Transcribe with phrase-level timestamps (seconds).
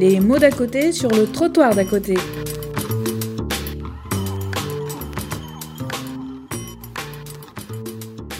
[0.00, 2.14] Les mots d'à côté sur le trottoir d'à côté.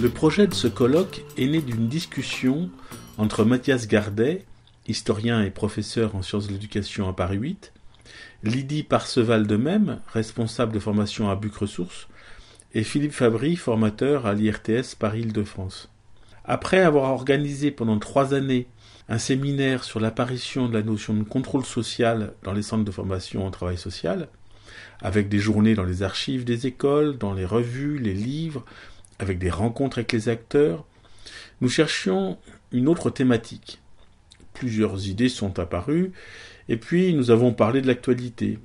[0.01, 2.71] Le projet de ce colloque est né d'une discussion
[3.17, 4.45] entre Mathias Gardet,
[4.87, 7.73] historien et professeur en sciences de l'éducation à Paris 8,
[8.45, 12.07] Lydie Parseval de même, responsable de formation à Buc Ressources,
[12.73, 15.91] et Philippe Fabry, formateur à l'IRTS Paris-Île-de-France.
[16.45, 18.69] Après avoir organisé pendant trois années
[19.09, 23.47] un séminaire sur l'apparition de la notion de contrôle social dans les centres de formation
[23.47, 24.29] en travail social,
[25.01, 28.65] avec des journées dans les archives des écoles, dans les revues, les livres,
[29.19, 30.85] avec des rencontres avec les acteurs,
[31.61, 32.39] nous cherchions
[32.73, 33.81] une autre thématique.
[34.53, 36.13] Plusieurs idées sont apparues,
[36.69, 38.59] et puis nous avons parlé de l'actualité.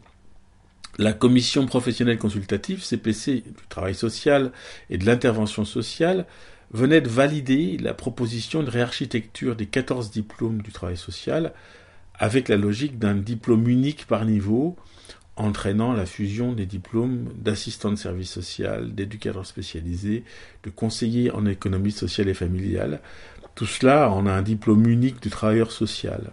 [0.98, 4.52] La commission professionnelle consultative, CPC, du travail social
[4.90, 6.28] et de l'intervention sociale,
[6.74, 11.54] venait de valider la proposition de réarchitecture des 14 diplômes du travail social
[12.16, 14.76] avec la logique d'un diplôme unique par niveau,
[15.36, 20.24] entraînant la fusion des diplômes d'assistant de service social, d'éducateur spécialisé,
[20.64, 23.02] de conseiller en économie sociale et familiale.
[23.56, 26.32] Tout cela en un diplôme unique du travailleur social.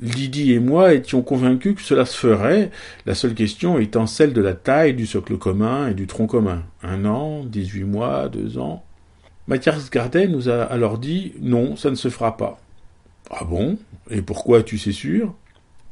[0.00, 2.70] Lydie et moi étions convaincus que cela se ferait,
[3.06, 6.64] la seule question étant celle de la taille du socle commun et du tronc commun.
[6.82, 8.85] Un an, dix-huit mois, deux ans.
[9.48, 12.58] Mathias Gardet nous a alors dit non, ça ne se fera pas.
[13.30, 13.78] Ah bon?
[14.10, 15.34] Et pourquoi tu sais sûr?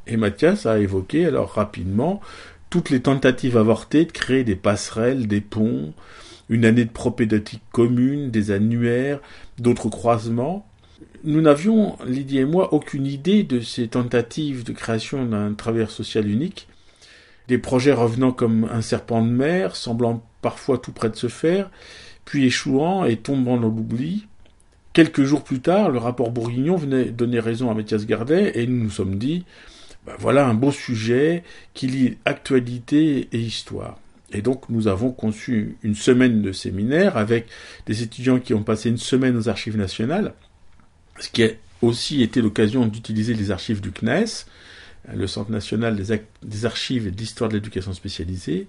[0.07, 2.21] Et Mathias a évoqué alors rapidement
[2.69, 5.93] toutes les tentatives avortées de créer des passerelles, des ponts,
[6.49, 9.19] une année de propédeutique commune, des annuaires,
[9.57, 10.67] d'autres croisements.
[11.23, 16.27] Nous n'avions, Lydie et moi, aucune idée de ces tentatives de création d'un travailleur social
[16.27, 16.67] unique,
[17.47, 21.69] des projets revenant comme un serpent de mer, semblant parfois tout près de se faire,
[22.25, 24.27] puis échouant et tombant dans l'oubli.
[24.93, 28.83] Quelques jours plus tard, le rapport Bourguignon venait donner raison à Mathias Gardet et nous
[28.83, 29.45] nous sommes dit,
[30.05, 33.99] ben voilà un beau sujet qui lie actualité et histoire.
[34.31, 37.47] Et donc nous avons conçu une semaine de séminaire avec
[37.85, 40.33] des étudiants qui ont passé une semaine aux archives nationales,
[41.19, 41.49] ce qui a
[41.81, 44.45] aussi été l'occasion d'utiliser les archives du CNES,
[45.13, 48.67] le Centre national des, des archives et d'histoire de l'éducation spécialisée,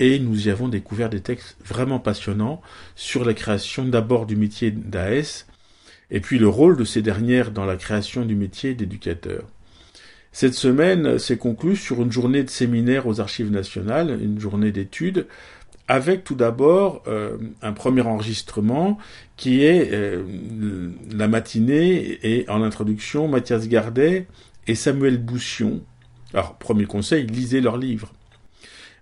[0.00, 2.60] et nous y avons découvert des textes vraiment passionnants
[2.96, 5.46] sur la création d'abord du métier d'AS
[6.10, 9.44] et puis le rôle de ces dernières dans la création du métier d'éducateur.
[10.32, 15.26] Cette semaine s'est conclue sur une journée de séminaire aux archives nationales, une journée d'études,
[15.86, 18.98] avec tout d'abord euh, un premier enregistrement
[19.36, 20.22] qui est euh,
[21.12, 24.26] la matinée et en introduction Mathias Gardet
[24.66, 25.82] et Samuel Boussion.
[26.32, 28.12] Alors, premier conseil, lisez leurs livres.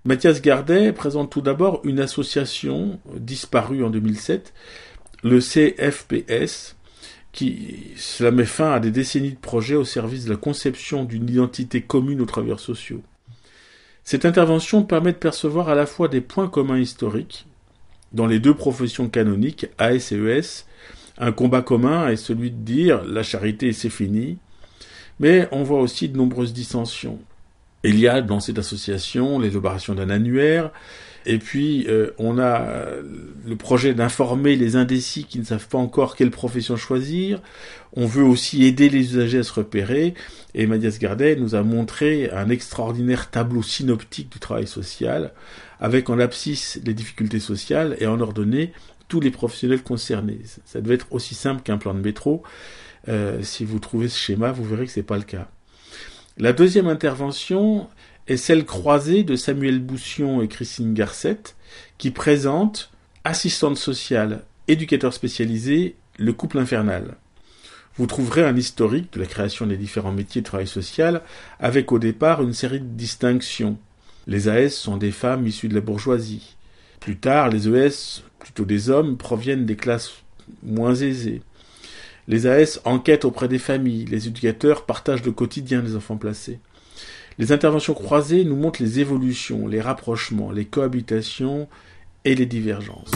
[0.05, 4.53] Mathias Gardet présente tout d'abord une association disparue en 2007,
[5.23, 6.75] le CFPS,
[7.31, 11.31] qui cela met fin à des décennies de projets au service de la conception d'une
[11.31, 13.01] identité commune aux travailleurs sociaux.
[14.03, 17.47] Cette intervention permet de percevoir à la fois des points communs historiques
[18.13, 20.67] dans les deux professions canoniques, AS et ES,
[21.17, 24.39] un combat commun est celui de dire la charité c'est fini,
[25.21, 27.21] mais on voit aussi de nombreuses dissensions.
[27.85, 30.71] Il y a dans cette association l'élaboration d'un annuaire,
[31.27, 32.65] et puis euh, on a
[33.47, 37.41] le projet d'informer les indécis qui ne savent pas encore quelle profession choisir.
[37.95, 40.15] On veut aussi aider les usagers à se repérer.
[40.55, 45.33] Et Mathias Gardet nous a montré un extraordinaire tableau synoptique du travail social,
[45.81, 48.73] avec en abscisse les difficultés sociales et en ordonnée
[49.09, 50.41] tous les professionnels concernés.
[50.65, 52.43] Ça devait être aussi simple qu'un plan de métro.
[53.09, 55.49] Euh, si vous trouvez ce schéma, vous verrez que c'est pas le cas.
[56.39, 57.89] La deuxième intervention
[58.27, 61.57] est celle croisée de Samuel Boussion et Christine Garcette,
[61.99, 62.91] qui présente
[63.25, 67.17] assistante sociale, éducateur spécialisé, le couple infernal.
[67.97, 71.21] Vous trouverez un historique de la création des différents métiers de travail social,
[71.61, 73.77] avec au départ une série de distinctions.
[74.27, 76.57] Les AS sont des femmes issues de la bourgeoisie.
[77.01, 80.13] Plus tard, les ES, plutôt des hommes, proviennent des classes
[80.63, 81.43] moins aisées.
[82.29, 86.61] Les AS enquêtent auprès des familles, les éducateurs partagent le quotidien des enfants placés.
[87.39, 91.69] Les interventions croisées nous montrent les évolutions, les rapprochements, les cohabitations
[92.25, 93.11] et les divergences.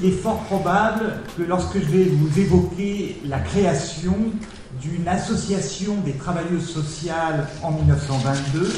[0.00, 4.16] Il est fort probable que lorsque je vais vous évoquer la création
[4.86, 8.72] d'une association des travailleuses sociales en 1922,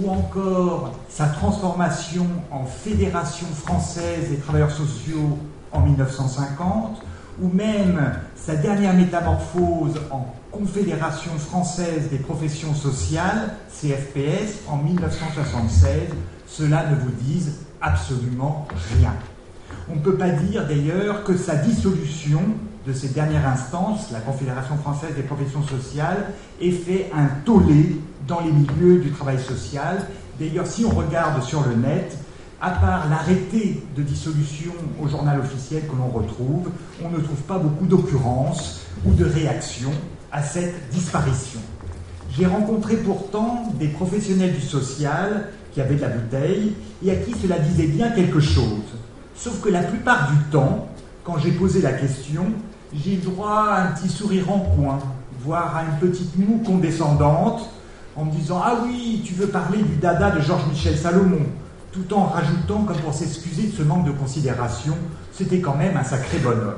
[0.00, 5.38] ou encore sa transformation en Fédération française des travailleurs sociaux
[5.72, 7.02] en 1950,
[7.40, 15.92] ou même sa dernière métamorphose en Confédération française des professions sociales, CFPS, en 1976,
[16.46, 18.68] cela ne vous dise absolument
[18.98, 19.14] rien.
[19.90, 22.42] On ne peut pas dire d'ailleurs que sa dissolution
[22.86, 28.40] de ces dernières instances, la Confédération française des professions sociales, ait fait un tollé dans
[28.40, 30.06] les milieux du travail social.
[30.38, 32.16] D'ailleurs, si on regarde sur le net,
[32.60, 36.70] à part l'arrêté de dissolution au journal officiel que l'on retrouve,
[37.04, 39.92] on ne trouve pas beaucoup d'occurrences ou de réactions
[40.30, 41.60] à cette disparition.
[42.36, 46.72] J'ai rencontré pourtant des professionnels du social qui avaient de la bouteille
[47.04, 48.80] et à qui cela disait bien quelque chose.
[49.36, 50.88] Sauf que la plupart du temps,
[51.24, 52.46] quand j'ai posé la question,
[52.94, 54.98] j'ai droit à un petit sourire en coin,
[55.40, 57.68] voire à une petite moue condescendante,
[58.16, 61.46] en me disant Ah oui, tu veux parler du dada de Georges-Michel Salomon,
[61.92, 64.94] tout en rajoutant, comme pour s'excuser de ce manque de considération,
[65.32, 66.74] c'était quand même un sacré bonhomme.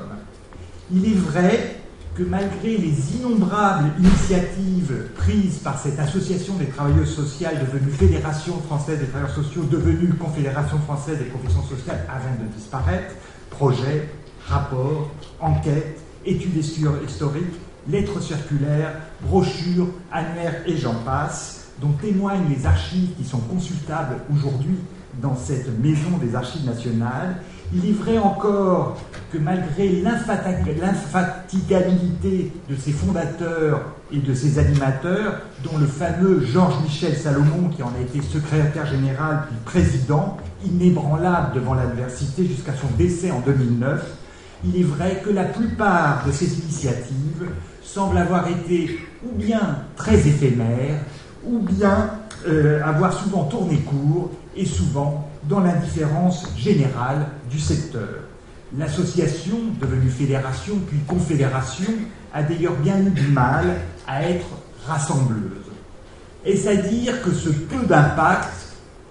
[0.93, 1.77] Il est vrai
[2.15, 8.99] que malgré les innombrables initiatives prises par cette association des travailleuses sociales devenue Fédération française
[8.99, 13.15] des travailleurs sociaux, devenue Confédération française des professions sociales avant de disparaître,
[13.49, 14.07] projets,
[14.47, 17.53] rapports, enquêtes, études historiques,
[17.89, 24.77] lettres circulaires, brochures, annuaires et j'en passe, dont témoignent les archives qui sont consultables aujourd'hui
[25.21, 27.37] dans cette maison des archives nationales.
[27.73, 28.97] Il est vrai encore
[29.31, 37.69] que malgré l'infatigabilité de ses fondateurs et de ses animateurs, dont le fameux Georges-Michel Salomon,
[37.75, 43.39] qui en a été secrétaire général puis président, inébranlable devant l'adversité jusqu'à son décès en
[43.39, 44.15] 2009,
[44.67, 47.49] il est vrai que la plupart de ces initiatives
[47.83, 50.99] semblent avoir été ou bien très éphémères,
[51.43, 52.11] ou bien
[52.47, 58.23] euh, avoir souvent tourné court et souvent dans l'indifférence générale du secteur.
[58.77, 61.91] L'association, devenue fédération puis confédération,
[62.33, 63.65] a d'ailleurs bien eu du mal
[64.07, 64.47] à être
[64.87, 65.39] rassembleuse.
[66.45, 68.51] Est-ce à dire que ce peu d'impact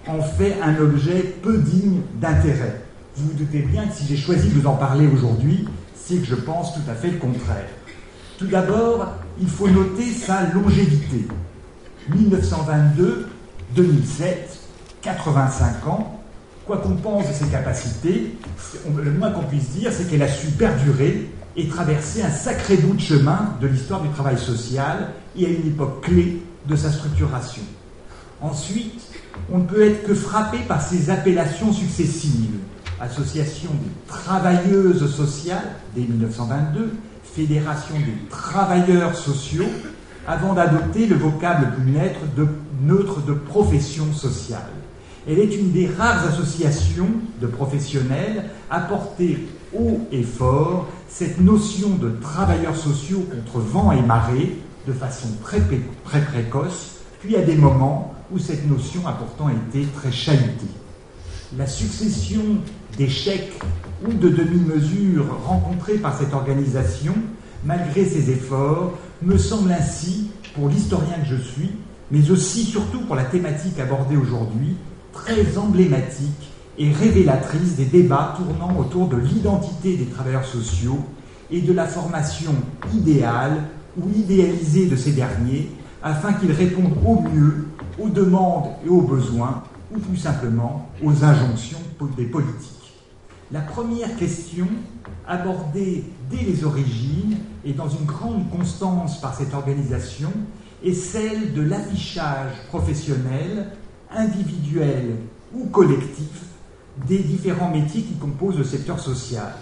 [0.07, 2.84] en fait un objet peu digne d'intérêt?
[3.17, 5.65] Vous vous doutez bien que si j'ai choisi de vous en parler aujourd'hui,
[5.95, 7.69] c'est que je pense tout à fait le contraire.
[8.37, 9.07] Tout d'abord,
[9.39, 11.25] il faut noter sa longévité.
[12.13, 13.29] 1922,
[13.73, 14.59] 2007,
[15.01, 16.21] 85 ans,
[16.65, 18.35] quoi qu'on pense de ses capacités,
[18.93, 22.95] le moins qu'on puisse dire, c'est qu'elle a su perdurer et traverser un sacré bout
[22.95, 27.63] de chemin de l'histoire du travail social et à une époque clé de sa structuration.
[28.41, 29.01] Ensuite,
[29.49, 32.59] on ne peut être que frappé par ses appellations successives.
[32.99, 36.93] Association des travailleuses sociales dès 1922,
[37.23, 39.69] Fédération des travailleurs sociaux,
[40.27, 42.47] avant d'adopter le vocable plus neutre de,
[42.81, 44.61] neutre de profession sociale.
[45.27, 47.09] Elle est une des rares associations
[47.41, 49.47] de professionnels à porter
[49.77, 54.57] haut et fort cette notion de travailleurs sociaux contre vent et marée
[54.87, 55.59] de façon très,
[56.05, 60.67] très précoce, puis à des moments où cette notion a pourtant été très chahutée.
[61.53, 62.41] La succession
[62.97, 63.53] d'échecs
[64.03, 67.13] ou de demi-mesures rencontrés par cette organisation,
[67.63, 71.71] malgré ses efforts, me semble ainsi, pour l'historien que je suis,
[72.09, 74.75] mais aussi surtout pour la thématique abordée aujourd'hui,
[75.13, 80.99] très emblématique et révélatrice des débats tournant autour de l'identité des travailleurs sociaux
[81.51, 82.55] et de la formation
[82.93, 83.63] idéale
[83.97, 85.69] ou idéalisée de ces derniers
[86.03, 87.67] afin qu'ils répondent au mieux
[87.99, 89.63] aux demandes et aux besoins
[89.95, 91.79] ou plus simplement aux injonctions
[92.17, 92.93] des politiques.
[93.51, 94.67] La première question
[95.27, 100.31] abordée dès les origines et dans une grande constance par cette organisation
[100.83, 103.71] est celle de l'affichage professionnel
[104.11, 105.17] individuel
[105.53, 106.43] ou collectif
[107.07, 109.53] des différents métiers qui composent le secteur social.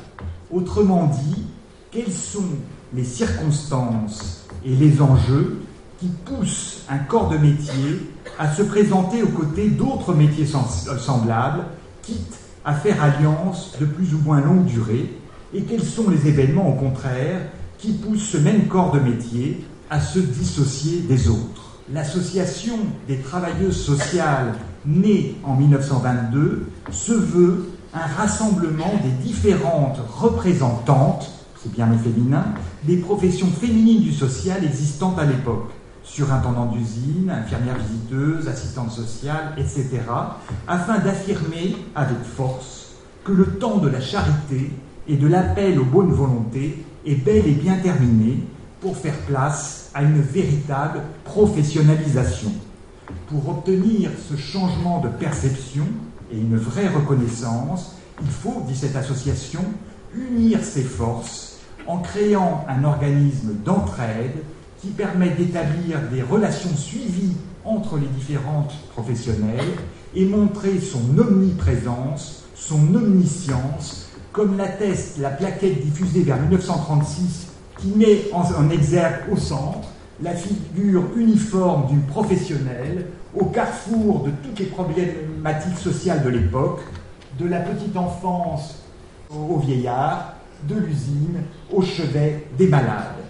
[0.52, 1.46] Autrement dit,
[1.92, 2.50] quelles sont
[2.94, 5.62] les circonstances et les enjeux
[6.04, 11.64] qui poussent un corps de métier à se présenter aux côtés d'autres métiers semblables,
[12.02, 15.14] quitte à faire alliance de plus ou moins longue durée,
[15.54, 17.40] et quels sont les événements au contraire
[17.78, 21.80] qui poussent ce même corps de métier à se dissocier des autres?
[21.94, 24.56] L'association des travailleuses sociales
[24.86, 31.32] née en 1922 se veut un rassemblement des différentes représentantes,
[31.62, 32.44] c'est bien le féminin,
[32.84, 35.72] des professions féminines du social existantes à l'époque,
[36.04, 40.02] surintendant d'usine, infirmière visiteuse, assistante sociale, etc.,
[40.68, 42.92] afin d'affirmer avec force
[43.24, 44.72] que le temps de la charité
[45.08, 48.44] et de l'appel aux bonnes volontés est bel et bien terminé
[48.82, 52.52] pour faire place à une véritable professionnalisation.
[53.28, 55.86] Pour obtenir ce changement de perception
[56.32, 59.62] et une vraie reconnaissance, il faut, dit cette association,
[60.16, 61.58] unir ses forces
[61.88, 64.44] en créant un organisme d'entraide
[64.84, 69.78] qui permet d'établir des relations suivies entre les différentes professionnelles
[70.13, 77.48] et montrer son omniprésence, son omniscience, comme l'atteste la plaquette diffusée vers 1936
[77.80, 79.88] qui met en, exergue au centre
[80.22, 86.82] la figure uniforme d'une professionnelle au carrefour de toutes les problématiques sociales de l'époque,
[87.40, 88.84] de la petite enfance
[89.32, 90.34] au vieillard,
[90.68, 93.24] de l'usine au chevet des malades.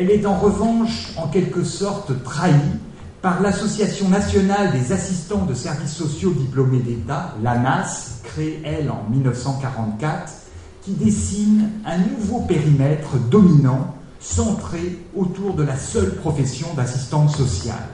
[0.00, 2.54] Elle est en revanche en quelque sorte trahie
[3.20, 10.32] par l'Association nationale des assistants de services sociaux diplômés d'État, l'ANAS, créée elle en 1944,
[10.82, 17.88] qui dessine un nouveau périmètre dominant centré autour de la seule profession d'assistante sociale.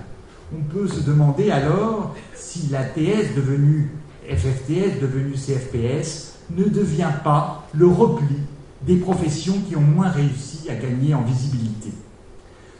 [0.55, 3.93] On peut se demander alors si la TS devenue
[4.29, 8.37] FFTS, devenue CFPS, ne devient pas le repli
[8.87, 11.93] des professions qui ont moins réussi à gagner en visibilité.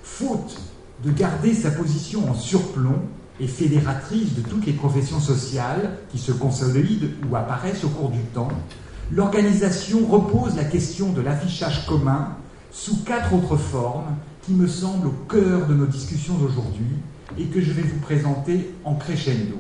[0.03, 0.61] Faute
[1.03, 3.01] de garder sa position en surplomb
[3.41, 8.21] et fédératrice de toutes les professions sociales qui se consolident ou apparaissent au cours du
[8.33, 8.53] temps,
[9.11, 12.29] l'organisation repose la question de l'affichage commun
[12.71, 16.97] sous quatre autres formes qui me semblent au cœur de nos discussions d'aujourd'hui
[17.39, 19.57] et que je vais vous présenter en crescendo.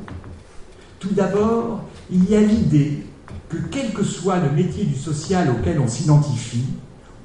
[1.01, 3.05] Tout d'abord, il y a l'idée
[3.49, 6.65] que quel que soit le métier du social auquel on s'identifie,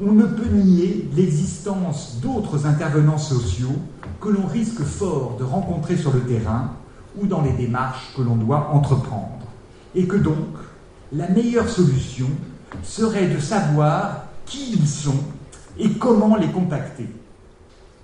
[0.02, 3.76] on ne peut nier l'existence d'autres intervenants sociaux
[4.22, 6.72] que l'on risque fort de rencontrer sur le terrain
[7.18, 9.40] ou dans les démarches que l'on doit entreprendre.
[9.96, 10.56] Et que donc,
[11.12, 12.28] la meilleure solution
[12.84, 15.18] serait de savoir qui ils sont
[15.78, 17.08] et comment les contacter.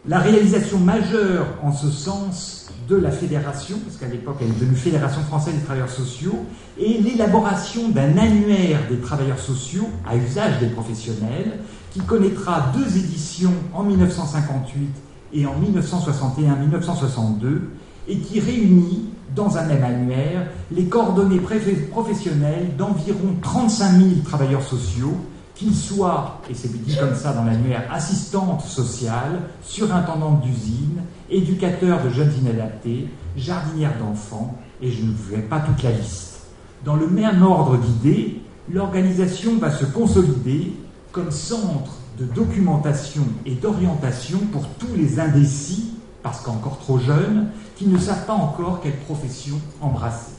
[0.07, 4.75] La réalisation majeure en ce sens de la fédération, parce qu'à l'époque elle est devenue
[4.75, 6.45] Fédération française des travailleurs sociaux,
[6.79, 11.57] est l'élaboration d'un annuaire des travailleurs sociaux à usage des professionnels,
[11.91, 14.89] qui connaîtra deux éditions en 1958
[15.33, 17.61] et en 1961-1962,
[18.07, 21.41] et qui réunit dans un même annuaire les coordonnées
[21.89, 25.17] professionnelles d'environ 35 000 travailleurs sociaux,
[25.55, 32.09] qu'ils soient, et c'est dit comme ça dans l'annuaire, assistantes sociales, surintendante d'usine, éducateurs de
[32.09, 33.07] jeunes inadaptés,
[33.37, 36.41] jardinières d'enfants, et je ne vous pas toute la liste.
[36.83, 40.73] Dans le même ordre d'idées, l'organisation va se consolider
[41.11, 47.47] comme centre de documentation et d'orientation pour tous les indécis, parce qu'encore trop jeunes,
[47.77, 50.33] qui ne savent pas encore quelle profession embrasser.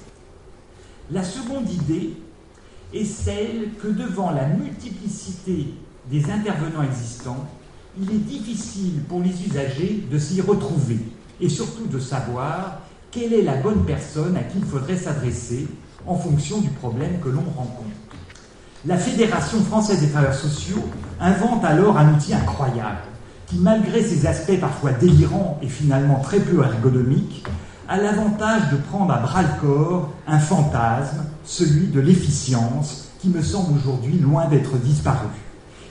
[1.10, 2.16] La seconde idée
[2.92, 5.74] est celle que devant la multiplicité
[6.10, 7.48] des intervenants existants,
[8.00, 10.98] il est difficile pour les usagers de s'y retrouver
[11.40, 15.66] et surtout de savoir quelle est la bonne personne à qui il faudrait s'adresser
[16.06, 17.90] en fonction du problème que l'on rencontre.
[18.84, 20.84] La Fédération française des travailleurs sociaux
[21.20, 22.98] invente alors un outil incroyable
[23.46, 27.44] qui, malgré ses aspects parfois délirants et finalement très peu ergonomiques,
[27.88, 33.42] a l'avantage de prendre à bras le corps un fantasme, celui de l'efficience, qui me
[33.42, 35.28] semble aujourd'hui loin d'être disparu.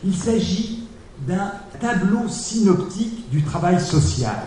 [0.04, 0.84] Il s'agit
[1.28, 4.44] d'un tableau synoptique du travail social.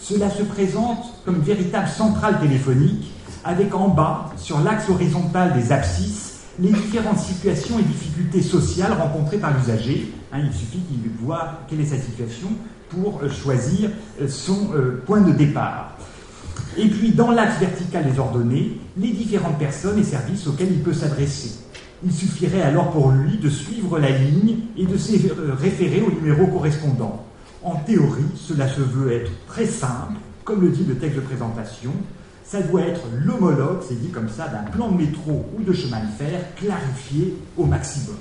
[0.00, 3.12] Cela se présente comme une véritable centrale téléphonique,
[3.44, 9.38] avec en bas, sur l'axe horizontal des abscisses, les différentes situations et difficultés sociales rencontrées
[9.38, 10.12] par l'usager.
[10.32, 12.48] Hein, il suffit qu'il voit quelle est sa situation
[12.90, 13.90] pour euh, choisir
[14.20, 15.97] euh, son euh, point de départ.
[16.80, 20.92] Et puis, dans l'axe vertical des ordonnées, les différentes personnes et services auxquels il peut
[20.92, 21.58] s'adresser.
[22.04, 25.12] Il suffirait alors pour lui de suivre la ligne et de se
[25.60, 27.24] référer au numéro correspondant.
[27.64, 31.90] En théorie, cela se veut être très simple, comme le dit le texte de présentation,
[32.44, 35.98] ça doit être l'homologue, c'est dit comme ça, d'un plan de métro ou de chemin
[36.00, 38.16] de fer clarifié au maximum.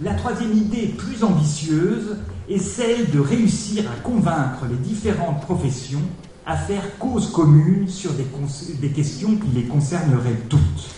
[0.00, 2.16] La troisième idée, plus ambitieuse,
[2.50, 6.02] est celle de réussir à convaincre les différentes professions
[6.48, 10.88] à faire cause commune sur des, questions qui les concerneraient toutes.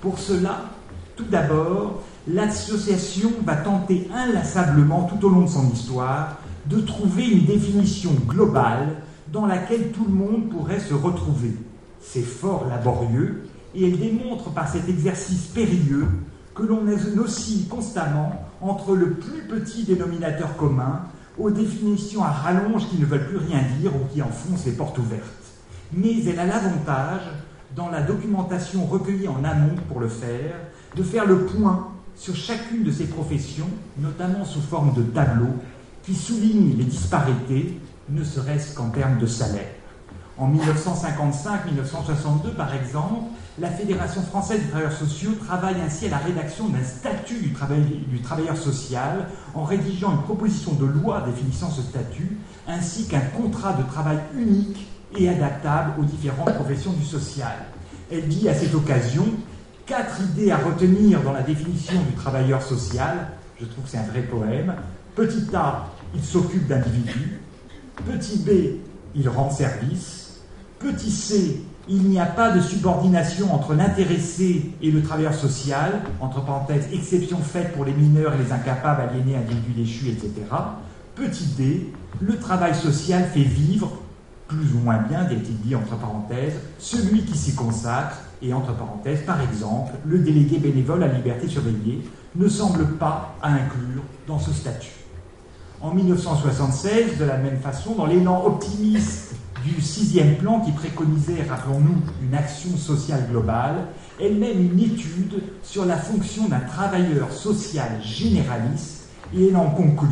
[0.00, 0.66] Pour cela,
[1.16, 7.46] tout d'abord, l'association va tenter inlassablement tout au long de son histoire de trouver une
[7.46, 8.96] définition globale
[9.32, 11.56] dans laquelle tout le monde pourrait se retrouver
[12.02, 13.44] c'est fort laborieux,
[13.74, 16.08] et elle démontre par cet exercice périlleux
[16.54, 16.86] que l'on
[17.18, 21.00] oscille constamment entre le plus petit dénominateur commun
[21.38, 24.98] aux définitions à rallonge qui ne veulent plus rien dire ou qui enfoncent les portes
[24.98, 25.22] ouvertes.
[25.92, 27.22] Mais elle a l'avantage,
[27.74, 30.54] dans la documentation recueillie en amont pour le faire,
[30.94, 35.54] de faire le point sur chacune de ces professions, notamment sous forme de tableaux,
[36.02, 39.70] qui soulignent les disparités, ne serait-ce qu'en termes de salaire.
[40.36, 46.68] En 1955-1962, par exemple, la Fédération française des travailleurs sociaux travaille ainsi à la rédaction
[46.68, 53.06] d'un statut du, travailleur social en rédigeant une proposition de loi définissant ce statut, ainsi
[53.06, 54.86] qu'un contrat de travail unique
[55.18, 57.52] et adaptable aux différentes professions du social.
[58.10, 59.26] Elle dit à cette occasion
[59.84, 63.28] quatre idées à retenir dans la définition du travailleur social.
[63.60, 64.74] Je trouve que c'est un vrai poème.
[65.14, 67.40] Petit A, il s'occupe d'individus.
[68.06, 68.50] Petit B,
[69.14, 70.40] il rend service.
[70.78, 76.44] Petit C, il n'y a pas de subordination entre l'intéressé et le travailleur social, entre
[76.44, 80.30] parenthèses, exception faite pour les mineurs et les incapables, aliénés, individus déchus, etc.
[81.16, 83.90] Petit d, le travail social fait vivre,
[84.46, 89.22] plus ou moins bien, dit dit entre parenthèses, celui qui s'y consacre, et entre parenthèses,
[89.24, 92.02] par exemple, le délégué bénévole à liberté surveillée,
[92.34, 94.90] ne semble pas à inclure dans ce statut.
[95.80, 99.34] En 1976, de la même façon, dans l'élan optimiste
[99.64, 103.86] du sixième plan qui préconisait, rappelons-nous, une action sociale globale,
[104.20, 110.08] elle mène une étude sur la fonction d'un travailleur social généraliste et elle en conclut.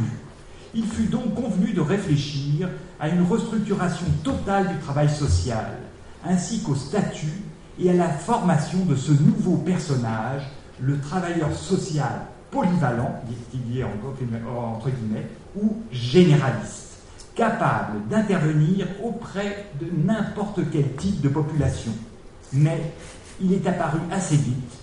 [0.75, 2.69] Il fut donc convenu de réfléchir
[3.01, 5.79] à une restructuration totale du travail social,
[6.25, 7.43] ainsi qu'au statut
[7.81, 10.43] et à la formation de ce nouveau personnage,
[10.81, 13.21] le travailleur social polyvalent,
[13.53, 15.27] dit entre guillemets,
[15.61, 16.80] ou généraliste
[17.35, 21.93] capable d'intervenir auprès de n'importe quel type de population.
[22.53, 22.93] Mais
[23.41, 24.79] il est apparu assez vite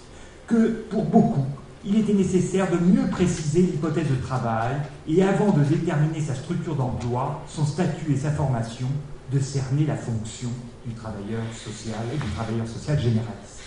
[0.48, 1.46] que pour beaucoup,
[1.86, 4.76] il était nécessaire de mieux préciser l'hypothèse de travail
[5.08, 8.88] et avant de déterminer sa structure d'emploi, son statut et sa formation,
[9.32, 10.50] de cerner la fonction
[10.86, 13.62] du travailleur social et du travailleur social généraliste.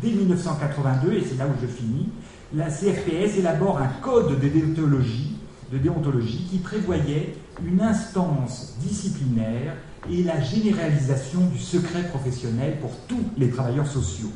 [0.00, 2.08] Dès 1982, et c'est là où je finis,
[2.54, 5.36] la CFPS élabore un code de déontologie,
[5.72, 9.74] de déontologie qui prévoyait une instance disciplinaire
[10.10, 14.32] et la généralisation du secret professionnel pour tous les travailleurs sociaux.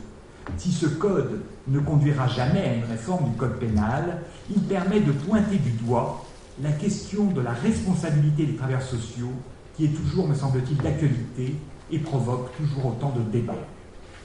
[0.57, 5.13] Si ce code ne conduira jamais à une réforme du code pénal, il permet de
[5.13, 6.25] pointer du doigt
[6.63, 9.33] la question de la responsabilité des travailleurs sociaux
[9.77, 11.57] qui est toujours, me semble-t-il, d'actualité
[11.91, 13.55] et provoque toujours autant de débats.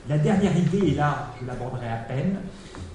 [0.08, 2.38] La dernière idée, et là je l'aborderai à peine,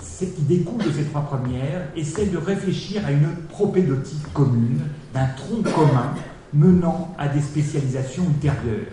[0.06, 4.80] c'est qui découle de ces trois premières, est celle de réfléchir à une propédotique commune,
[5.12, 6.14] d'un tronc commun
[6.54, 8.92] menant à des spécialisations ultérieures.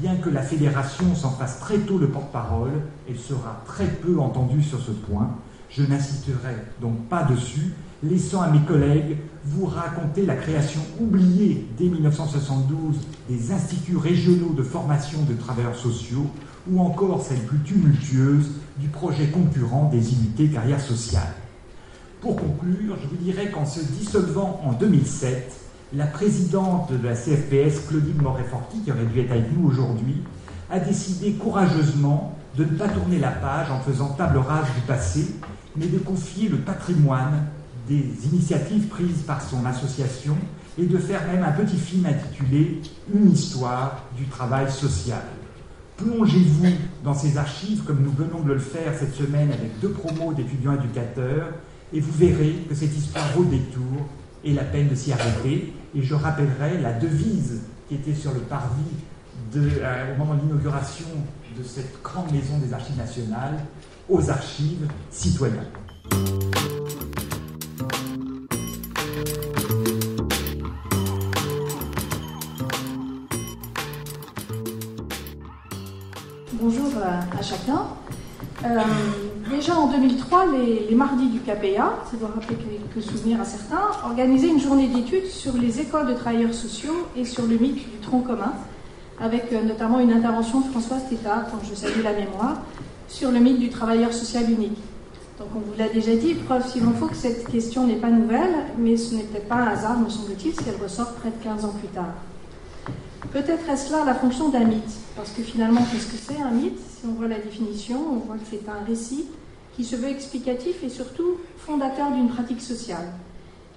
[0.00, 2.70] Bien que la fédération s'en fasse très tôt le porte-parole,
[3.08, 5.30] elle sera très peu entendue sur ce point.
[5.68, 11.86] Je n'insisterai donc pas dessus, laissant à mes collègues vous raconter la création oubliée dès
[11.86, 12.96] 1972
[13.28, 16.26] des instituts régionaux de formation de travailleurs sociaux,
[16.70, 21.34] ou encore celle plus tumultueuse du projet concurrent des unités carrières sociales.
[22.20, 25.52] Pour conclure, je vous dirais qu'en se dissolvant en 2007,
[25.94, 30.22] la présidente de la CFPS, Claudine Moret-Forti, qui aurait dû être avec nous aujourd'hui,
[30.70, 35.34] a décidé courageusement de ne pas tourner la page en faisant table rase du passé,
[35.76, 37.46] mais de confier le patrimoine
[37.88, 40.36] des initiatives prises par son association
[40.78, 42.80] et de faire même un petit film intitulé
[43.12, 45.22] Une histoire du travail social.
[45.96, 46.72] Plongez-vous
[47.04, 50.74] dans ces archives comme nous venons de le faire cette semaine avec deux promos d'étudiants
[50.74, 51.48] éducateurs
[51.92, 54.08] et vous verrez que cette histoire vaut détour
[54.44, 55.72] et la peine de s'y arrêter.
[55.94, 58.80] Et je rappellerai la devise qui était sur le parvis
[59.56, 61.06] euh, au moment de l'inauguration
[61.56, 63.58] de cette grande maison des archives nationales,
[64.08, 65.66] aux archives citoyennes.
[79.50, 80.46] Déjà en 2003,
[80.88, 85.26] les, mardis du KPA, ça doit rappeler quelques souvenirs à certains, organisaient une journée d'études
[85.26, 88.52] sur les écoles de travailleurs sociaux et sur le mythe du tronc commun,
[89.20, 92.60] avec euh, notamment une intervention de Françoise Tétard, dont je salue la mémoire,
[93.08, 94.78] sur le mythe du travailleur social unique.
[95.38, 98.10] Donc on vous l'a déjà dit, preuve s'il en faut que cette question n'est pas
[98.10, 101.42] nouvelle, mais ce n'est peut-être pas un hasard, me semble-t-il, si elle ressort près de
[101.42, 102.14] 15 ans plus tard.
[103.30, 106.78] Peut-être est-ce là la fonction d'un mythe, parce que finalement, qu'est-ce que c'est un mythe?
[106.78, 109.26] Si on voit la définition, on voit que c'est un récit
[109.74, 113.12] qui se veut explicatif et surtout fondateur d'une pratique sociale.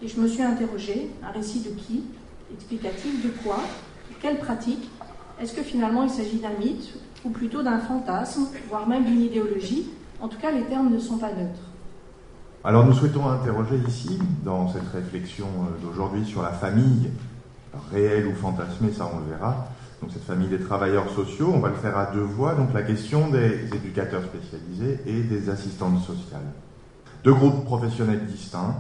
[0.01, 2.03] Et je me suis interrogée, un récit de qui?
[2.53, 3.59] Explicatif de quoi?
[4.21, 4.89] Quelle pratique?
[5.39, 9.87] Est-ce que finalement il s'agit d'un mythe ou plutôt d'un fantasme, voire même d'une idéologie?
[10.21, 11.69] En tout cas, les termes ne sont pas neutres.
[12.63, 17.11] Alors nous souhaitons interroger ici, dans cette réflexion euh, d'aujourd'hui sur la famille
[17.91, 19.67] réel ou fantasmé, ça on le verra.
[20.01, 22.53] Donc cette famille des travailleurs sociaux, on va le faire à deux voix.
[22.55, 26.51] Donc la question des éducateurs spécialisés et des assistantes sociales.
[27.23, 28.75] Deux groupes professionnels distincts,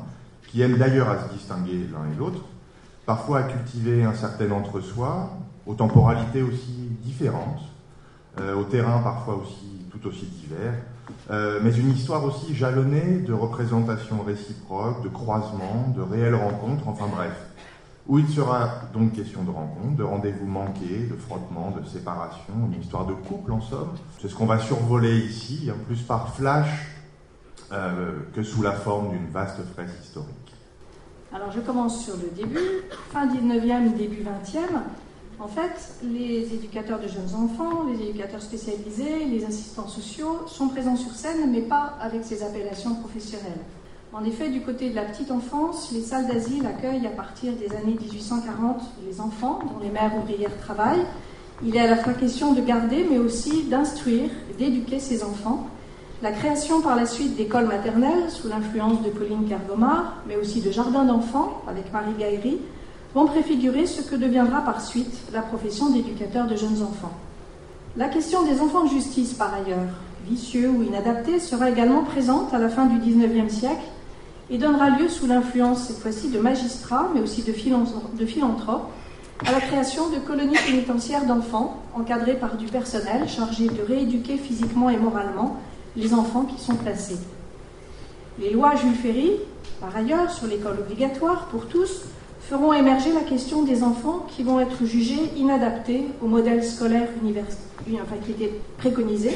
[0.47, 2.41] qui aiment d'ailleurs à se distinguer l'un et l'autre,
[3.05, 5.31] parfois à cultiver un certain entre-soi,
[5.65, 7.61] aux temporalités aussi différentes,
[8.37, 10.73] au terrain parfois aussi tout aussi divers,
[11.63, 17.33] mais une histoire aussi jalonnée de représentations réciproques, de croisements, de réelles rencontres, enfin bref,
[18.07, 22.81] où il sera donc question de rencontres, de rendez-vous manqués, de frottements, de séparation, une
[22.81, 23.93] histoire de couple en somme.
[24.21, 26.69] C'est ce qu'on va survoler ici, plus par flash
[27.71, 30.29] euh, que sous la forme d'une vaste fraise historique.
[31.33, 32.59] Alors je commence sur le début,
[33.11, 34.59] fin 19e, début 20e.
[35.39, 40.95] En fait, les éducateurs de jeunes enfants, les éducateurs spécialisés, les assistants sociaux sont présents
[40.95, 43.59] sur scène, mais pas avec ces appellations professionnelles.
[44.17, 47.69] En effet, du côté de la petite enfance, les salles d'asile accueillent à partir des
[47.75, 51.05] années 1840 les enfants dont les mères ouvrières travaillent.
[51.61, 55.67] Il est à la fois question de garder, mais aussi d'instruire, d'éduquer ces enfants.
[56.21, 60.71] La création par la suite d'écoles maternelles, sous l'influence de Pauline Kergomar, mais aussi de
[60.71, 62.59] jardins d'enfants, avec Marie Gaillery,
[63.13, 67.11] vont préfigurer ce que deviendra par suite la profession d'éducateur de jeunes enfants.
[67.97, 69.91] La question des enfants de justice, par ailleurs,
[70.25, 73.83] vicieux ou inadaptés, sera également présente à la fin du XIXe siècle
[74.49, 78.91] et donnera lieu, sous l'influence cette fois-ci de magistrats, mais aussi de, philanthropes,
[79.45, 84.89] à la création de colonies pénitentiaires d'enfants, encadrées par du personnel chargé de rééduquer physiquement
[84.89, 85.57] et moralement
[85.95, 87.17] les enfants qui sont placés.
[88.39, 89.31] Les lois Jules Ferry,
[89.79, 92.01] par ailleurs, sur l'école obligatoire pour tous,
[92.41, 97.07] feront émerger la question des enfants qui vont être jugés inadaptés au modèle scolaire
[97.93, 99.31] enfin, qui était préconisé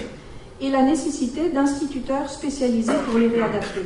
[0.61, 3.81] et la nécessité d'instituteurs spécialisés pour les réadapter.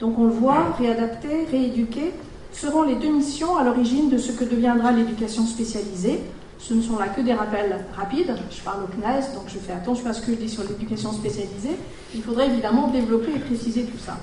[0.00, 2.12] Donc on le voit, réadapter, rééduquer
[2.52, 6.20] seront les deux missions à l'origine de ce que deviendra l'éducation spécialisée.
[6.58, 8.34] Ce ne sont là que des rappels rapides.
[8.50, 11.12] Je parle au CNES, donc je fais attention à ce que je dis sur l'éducation
[11.12, 11.76] spécialisée.
[12.14, 14.16] Il faudrait évidemment développer et préciser tout ça.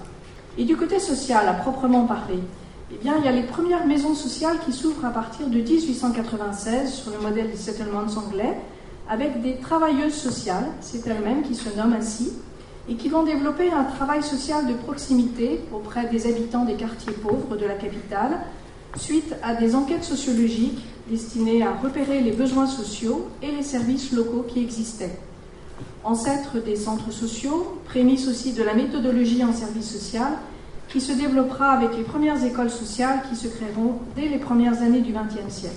[0.57, 2.39] Et du côté social, à proprement parler,
[2.91, 6.93] eh bien, il y a les premières maisons sociales qui s'ouvrent à partir de 1896
[6.93, 8.57] sur le modèle des settlements anglais,
[9.09, 12.31] avec des travailleuses sociales, c'est elles-mêmes qui se nomment ainsi,
[12.89, 17.58] et qui vont développer un travail social de proximité auprès des habitants des quartiers pauvres
[17.58, 18.39] de la capitale,
[18.98, 24.45] suite à des enquêtes sociologiques destinées à repérer les besoins sociaux et les services locaux
[24.48, 25.17] qui existaient.
[26.04, 30.34] Ancêtre des centres sociaux, prémisse aussi de la méthodologie en service social,
[30.88, 35.02] qui se développera avec les premières écoles sociales qui se créeront dès les premières années
[35.02, 35.76] du XXe siècle.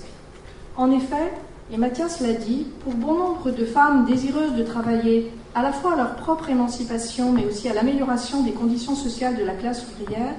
[0.77, 1.33] En effet,
[1.71, 5.93] et Mathias l'a dit, pour bon nombre de femmes désireuses de travailler à la fois
[5.93, 10.33] à leur propre émancipation, mais aussi à l'amélioration des conditions sociales de la classe ouvrière,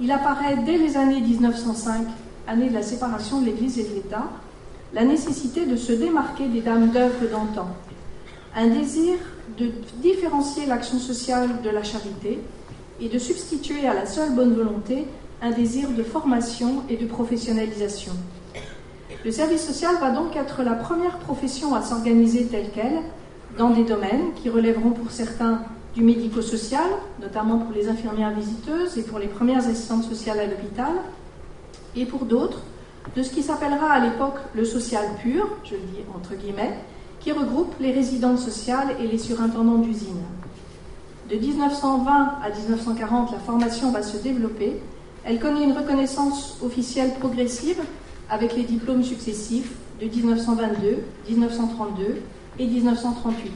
[0.00, 2.06] il apparaît dès les années 1905,
[2.46, 4.30] année de la séparation de l'Église et de l'État,
[4.94, 7.68] la nécessité de se démarquer des dames d'œuvre d'antan.
[8.56, 9.16] Un désir
[9.58, 12.38] de différencier l'action sociale de la charité
[13.00, 15.06] et de substituer à la seule bonne volonté
[15.42, 18.12] un désir de formation et de professionnalisation.
[19.24, 23.00] Le service social va donc être la première profession à s'organiser telle qu'elle,
[23.58, 25.62] dans des domaines qui relèveront pour certains
[25.94, 26.88] du médico-social,
[27.20, 30.92] notamment pour les infirmières visiteuses et pour les premières assistantes sociales à l'hôpital,
[31.96, 32.62] et pour d'autres,
[33.16, 36.78] de ce qui s'appellera à l'époque le social pur, je le dis entre guillemets,
[37.20, 40.22] qui regroupe les résidentes sociales et les surintendants d'usines.
[41.28, 42.10] De 1920
[42.42, 44.80] à 1940, la formation va se développer.
[45.24, 47.80] Elle connaît une reconnaissance officielle progressive
[48.30, 52.22] avec les diplômes successifs de 1922, 1932
[52.58, 53.52] et 1938.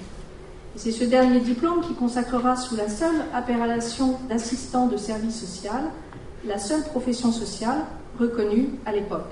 [0.76, 5.90] c'est ce dernier diplôme qui consacrera sous la seule appellation d'assistant de service social
[6.44, 7.84] la seule profession sociale
[8.18, 9.30] reconnue à l'époque.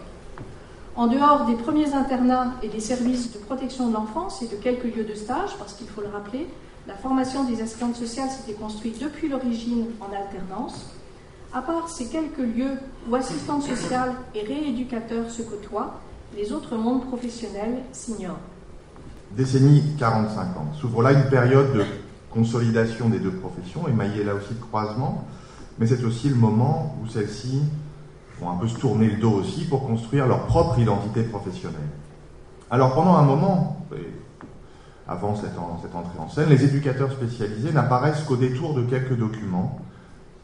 [0.96, 4.94] En dehors des premiers internats et des services de protection de l'enfance et de quelques
[4.94, 6.46] lieux de stage, parce qu'il faut le rappeler,
[6.86, 10.90] la formation des assistantes sociales s'était construite depuis l'origine en alternance.
[11.52, 12.78] À part ces quelques lieux
[13.08, 16.00] où assistantes sociales et rééducateurs se côtoient,
[16.36, 18.38] les autres mondes professionnels s'ignorent
[19.36, 20.72] décennie 45 ans.
[20.80, 21.84] S'ouvre là une période de
[22.30, 25.26] consolidation des deux professions, émaillée là aussi de croisement,
[25.78, 27.62] mais c'est aussi le moment où celles-ci
[28.40, 31.80] vont un peu se tourner le dos aussi pour construire leur propre identité professionnelle.
[32.70, 33.84] Alors pendant un moment,
[35.08, 35.50] avant cette,
[35.82, 39.80] cette entrée en scène, les éducateurs spécialisés n'apparaissent qu'au détour de quelques documents,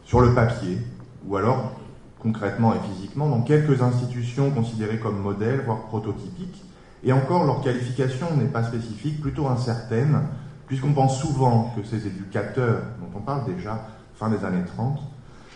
[0.05, 0.79] sur le papier,
[1.27, 1.73] ou alors
[2.21, 6.65] concrètement et physiquement dans quelques institutions considérées comme modèles, voire prototypiques,
[7.07, 10.23] et encore, leur qualification n'est pas spécifique, plutôt incertaine,
[10.67, 13.81] puisqu'on pense souvent que ces éducateurs, dont on parle déjà
[14.17, 14.99] fin des années 30,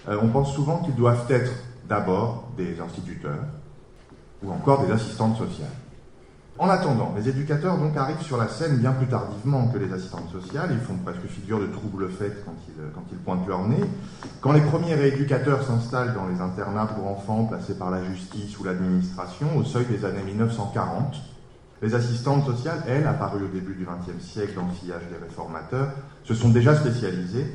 [0.09, 1.51] euh, on pense souvent qu'ils doivent être
[1.89, 3.45] d'abord des instituteurs
[4.45, 5.75] ou encore des assistantes sociales.
[6.57, 10.31] En attendant, les éducateurs donc arrivent sur la scène bien plus tardivement que les assistantes
[10.31, 13.83] sociales, ils font presque figure de trouble fait quand ils, quand ils pointent leur nez.
[14.41, 18.65] Quand les premiers rééducateurs s'installent dans les internats pour enfants placés par la justice ou
[18.65, 21.17] l'administration au seuil des années 1940,
[21.83, 25.93] Les assistantes sociales, elles, apparues au début du XXe siècle dans le sillage des réformateurs,
[26.25, 27.47] se sont déjà spécialisées,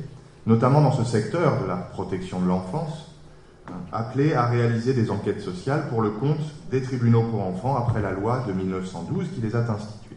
[0.46, 3.12] notamment dans ce secteur de la protection de l'enfance,
[3.68, 8.02] hein, appelées à réaliser des enquêtes sociales pour le compte des tribunaux pour enfants après
[8.02, 10.16] la loi de 1912 qui les a instituées.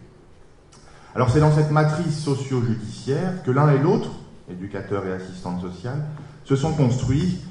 [1.13, 4.09] Alors c'est dans cette matrice socio-judiciaire que l'un et l'autre,
[4.49, 6.03] éducateurs et assistantes sociales,
[6.45, 7.41] se sont construits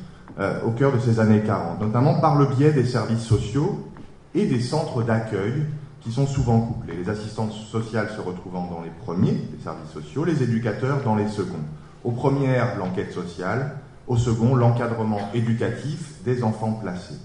[0.40, 3.88] euh, au cœur de ces années 40, notamment par le biais des services sociaux
[4.35, 5.64] et des centres d'accueil
[6.12, 6.97] sont souvent couplés.
[6.97, 11.29] Les assistantes sociales se retrouvant dans les premiers des services sociaux, les éducateurs dans les
[11.29, 11.64] seconds.
[12.05, 17.18] Au premier, l'enquête sociale, au second, l'encadrement éducatif des enfants placés.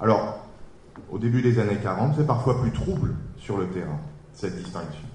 [0.00, 0.38] Alors,
[1.10, 3.98] au début des années 40, c'est parfois plus trouble sur le terrain,
[4.32, 5.06] cette distinction.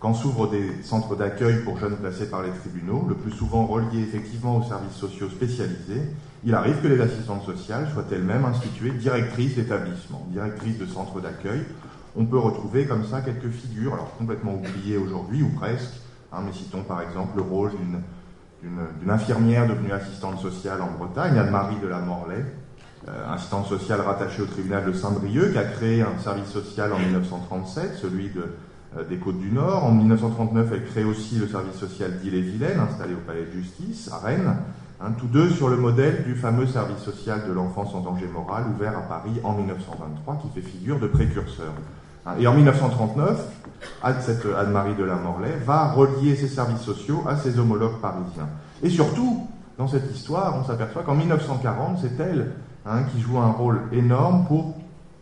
[0.00, 4.02] Quand s'ouvrent des centres d'accueil pour jeunes placés par les tribunaux, le plus souvent reliés
[4.02, 6.02] effectivement aux services sociaux spécialisés,
[6.44, 11.62] il arrive que les assistantes sociales soient elles-mêmes instituées directrices d'établissements, directrices de centres d'accueil,
[12.16, 16.00] on peut retrouver comme ça quelques figures, alors complètement oubliées aujourd'hui, ou presque,
[16.32, 17.72] hein, mais citons par exemple le rôle
[18.62, 22.44] d'une infirmière devenue assistante sociale en Bretagne, Anne-Marie de la Morlaix,
[23.08, 26.98] euh, assistante sociale rattachée au tribunal de Saint-Brieuc, qui a créé un service social en
[26.98, 29.84] 1937, celui euh, des Côtes du Nord.
[29.84, 34.24] En 1939, elle crée aussi le service social d'Ille-et-Vilaine, installé au Palais de Justice, à
[34.24, 34.56] Rennes,
[35.02, 38.64] hein, tous deux sur le modèle du fameux service social de l'enfance en danger moral,
[38.74, 41.74] ouvert à Paris en 1923, qui fait figure de précurseur.
[42.26, 43.46] Hein, et en 1939,
[44.20, 48.48] cette Anne-Marie de la Morlaix va relier ses services sociaux à ses homologues parisiens.
[48.82, 49.46] Et surtout,
[49.78, 52.52] dans cette histoire, on s'aperçoit qu'en 1940, c'est elle
[52.86, 54.74] hein, qui joue un rôle énorme pour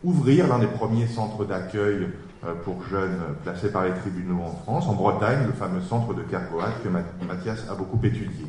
[0.04, 2.08] ouvrir l'un des premiers centres d'accueil
[2.44, 6.22] euh, pour jeunes placés par les tribunaux en France, en Bretagne, le fameux centre de
[6.22, 8.46] Kergoat que Mathias a beaucoup étudié.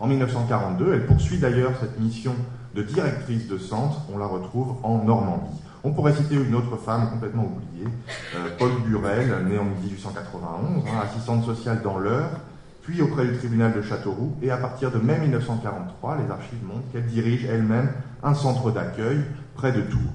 [0.00, 2.34] En 1942, elle poursuit d'ailleurs cette mission
[2.74, 5.60] de directrice de centre, on la retrouve en Normandie.
[5.88, 7.88] On pourrait citer une autre femme complètement oubliée,
[8.36, 12.28] euh, Paul Burel, née en 1891, hein, assistante sociale dans l'Eure,
[12.82, 16.92] puis auprès du tribunal de Châteauroux, et à partir de mai 1943, les archives montrent
[16.92, 17.90] qu'elle dirige elle-même
[18.22, 19.22] un centre d'accueil
[19.54, 20.12] près de Tours.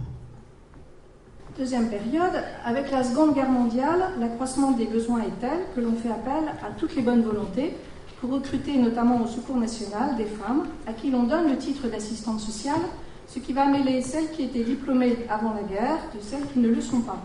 [1.57, 6.11] Deuxième période, avec la Seconde Guerre mondiale, l'accroissement des besoins est tel que l'on fait
[6.11, 7.75] appel à toutes les bonnes volontés
[8.21, 12.39] pour recruter notamment au Secours national des femmes à qui l'on donne le titre d'assistante
[12.39, 12.81] sociale
[13.27, 16.69] ce qui va mêler celles qui étaient diplômées avant la guerre de celles qui ne
[16.69, 17.21] le sont pas.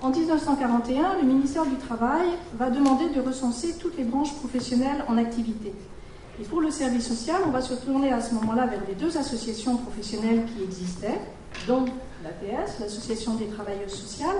[0.00, 5.18] En 1941, le ministère du Travail va demander de recenser toutes les branches professionnelles en
[5.18, 5.72] activité.
[6.40, 9.16] Et pour le service social, on va se tourner à ce moment-là vers les deux
[9.18, 11.20] associations professionnelles qui existaient,
[11.66, 11.84] dont
[12.22, 14.36] l'ATS, l'Association des travailleuses sociales,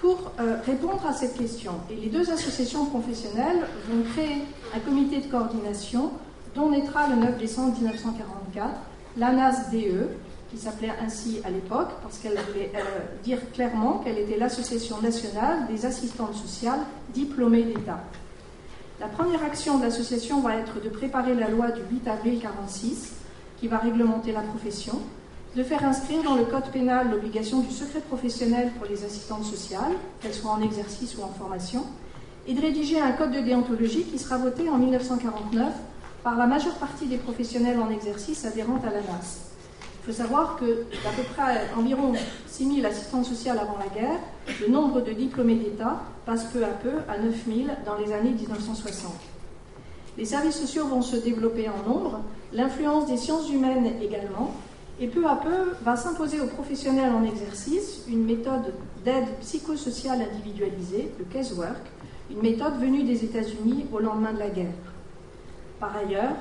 [0.00, 1.72] pour euh, répondre à cette question.
[1.90, 6.12] Et les deux associations professionnelles vont créer un comité de coordination
[6.54, 8.68] dont naîtra le 9 décembre 1944
[9.18, 10.08] l'ANAS-DE,
[10.50, 12.80] qui s'appelait ainsi à l'époque, parce qu'elle voulait euh,
[13.22, 16.80] dire clairement qu'elle était l'Association nationale des assistantes sociales
[17.12, 18.00] diplômées d'État.
[19.00, 23.12] La première action de l'association va être de préparer la loi du 8 avril 1946,
[23.60, 25.00] qui va réglementer la profession,
[25.54, 29.92] de faire inscrire dans le code pénal l'obligation du secret professionnel pour les assistantes sociales,
[30.20, 31.84] qu'elles soient en exercice ou en formation,
[32.46, 35.72] et de rédiger un code de déontologie qui sera voté en 1949
[36.28, 39.48] par la majeure partie des professionnels en exercice adhérents à la NAS.
[40.02, 42.12] Il faut savoir que d'à peu près environ
[42.46, 44.18] 6 000 assistantes sociales avant la guerre,
[44.60, 48.32] le nombre de diplômés d'État passe peu à peu à 9 000 dans les années
[48.32, 49.10] 1960.
[50.18, 52.20] Les services sociaux vont se développer en nombre,
[52.52, 54.52] l'influence des sciences humaines également,
[55.00, 61.10] et peu à peu va s'imposer aux professionnels en exercice une méthode d'aide psychosociale individualisée,
[61.18, 61.90] le casework,
[62.30, 64.74] une méthode venue des États-Unis au lendemain de la guerre.
[65.80, 66.34] Par ailleurs,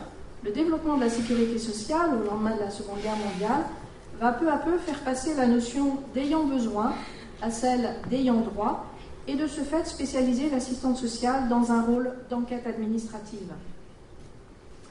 [0.44, 3.66] le développement de la sécurité sociale au lendemain de la Seconde Guerre mondiale
[4.20, 6.94] va peu à peu faire passer la notion d'ayant besoin
[7.42, 8.86] à celle d'ayant droit
[9.28, 13.52] et de ce fait spécialiser l'assistante sociale dans un rôle d'enquête administrative.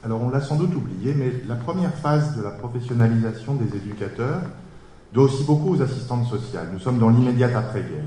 [0.03, 4.41] Alors on l'a sans doute oublié, mais la première phase de la professionnalisation des éducateurs
[5.11, 6.69] doit aussi beaucoup aux assistantes sociales.
[6.71, 8.05] Nous sommes dans l'immédiate après-guerre.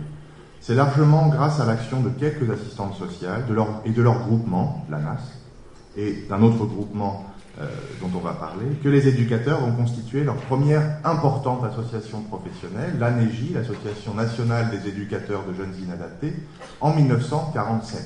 [0.61, 3.45] C'est largement grâce à l'action de quelques assistantes sociales
[3.85, 5.40] et de leur groupement, la NAS,
[5.97, 7.27] et d'un autre groupement
[7.61, 7.67] euh,
[8.01, 13.53] dont on va parler, que les éducateurs ont constitué leur première importante association professionnelle, l'ANEJ,
[13.53, 16.33] l'Association nationale des éducateurs de jeunes inadaptés,
[16.81, 18.01] en 1947.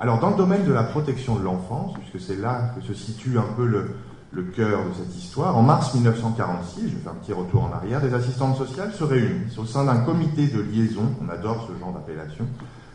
[0.00, 3.38] Alors dans le domaine de la protection de l'enfance, puisque c'est là que se situe
[3.38, 3.96] un peu le,
[4.32, 7.72] le cœur de cette histoire, en mars 1946, je vais faire un petit retour en
[7.72, 11.80] arrière, des assistantes sociales se réunissent au sein d'un comité de liaison, on adore ce
[11.80, 12.46] genre d'appellation,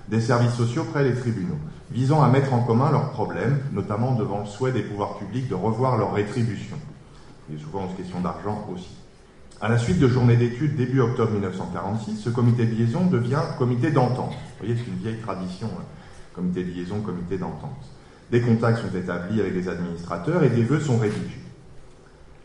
[0.09, 1.57] des services sociaux près des tribunaux,
[1.91, 5.55] visant à mettre en commun leurs problèmes, notamment devant le souhait des pouvoirs publics de
[5.55, 6.77] revoir leurs rétributions.
[7.49, 8.89] Il a souvent question d'argent aussi.
[9.61, 13.91] À la suite de journées d'études début octobre 1946, ce comité de liaison devient comité
[13.91, 14.31] d'entente.
[14.31, 15.83] Vous voyez, c'est une vieille tradition, hein.
[16.33, 17.89] comité de liaison, comité d'entente.
[18.31, 21.41] Des contacts sont établis avec les administrateurs et des vœux sont rédigés.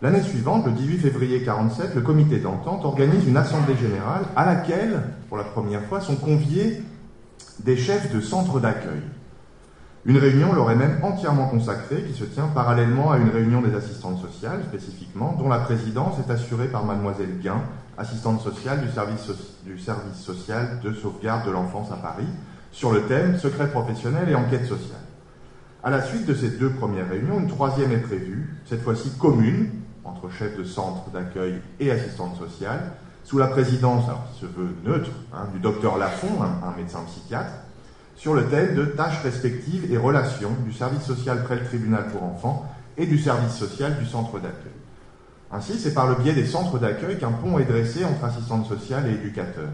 [0.03, 5.01] L'année suivante, le 18 février 1947, le comité d'entente organise une assemblée générale à laquelle,
[5.29, 6.83] pour la première fois, sont conviés
[7.61, 9.03] des chefs de centres d'accueil.
[10.07, 13.75] Une réunion leur est même entièrement consacrée, qui se tient parallèlement à une réunion des
[13.75, 17.63] assistantes sociales, spécifiquement, dont la présidence est assurée par mademoiselle Guin,
[17.97, 22.27] assistante sociale du service, social de sauvegarde de l'enfance à Paris,
[22.71, 25.01] sur le thème secret professionnel et enquête sociale.
[25.83, 29.71] À la suite de ces deux premières réunions, une troisième est prévue, cette fois-ci commune,
[30.05, 32.93] entre chefs de centre d'accueil et assistantes sociales,
[33.25, 37.53] sous la présidence, alors se veut neutre, hein, du docteur Lafont, un médecin psychiatre,
[38.17, 42.23] sur le thème de tâches respectives et relations du service social près le tribunal pour
[42.23, 44.73] enfants et du service social du centre d'accueil.
[45.51, 49.09] Ainsi, c'est par le biais des centres d'accueil qu'un pont est dressé entre assistantes sociales
[49.09, 49.71] et éducateurs.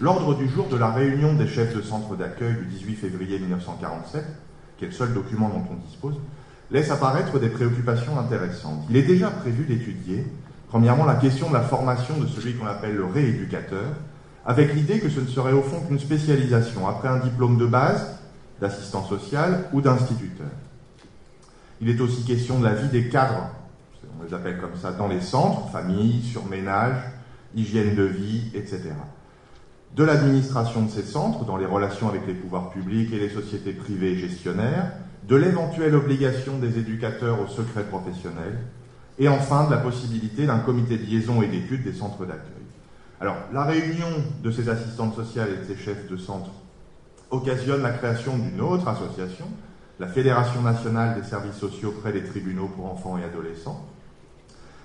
[0.00, 4.24] L'ordre du jour de la réunion des chefs de centre d'accueil du 18 février 1947,
[4.76, 6.16] qui est le seul document dont on dispose,
[6.70, 8.84] laisse apparaître des préoccupations intéressantes.
[8.90, 10.26] Il est déjà prévu d'étudier,
[10.68, 13.86] premièrement, la question de la formation de celui qu'on appelle le rééducateur,
[14.46, 18.18] avec l'idée que ce ne serait au fond qu'une spécialisation après un diplôme de base
[18.60, 20.46] d'assistant social ou d'instituteur.
[21.80, 23.48] Il est aussi question de la vie des cadres,
[24.20, 26.96] on les appelle comme ça, dans les centres, famille, surménage,
[27.54, 28.90] hygiène de vie, etc.
[29.96, 33.72] De l'administration de ces centres, dans les relations avec les pouvoirs publics et les sociétés
[33.72, 34.92] privées gestionnaires,
[35.28, 38.58] de l'éventuelle obligation des éducateurs au secret professionnel,
[39.18, 42.64] et enfin de la possibilité d'un comité de liaison et d'études des centres d'accueil.
[43.20, 44.08] Alors, la réunion
[44.42, 46.50] de ces assistantes sociales et de ces chefs de centre
[47.30, 49.46] occasionne la création d'une autre association,
[50.00, 53.86] la Fédération nationale des services sociaux près des tribunaux pour enfants et adolescents.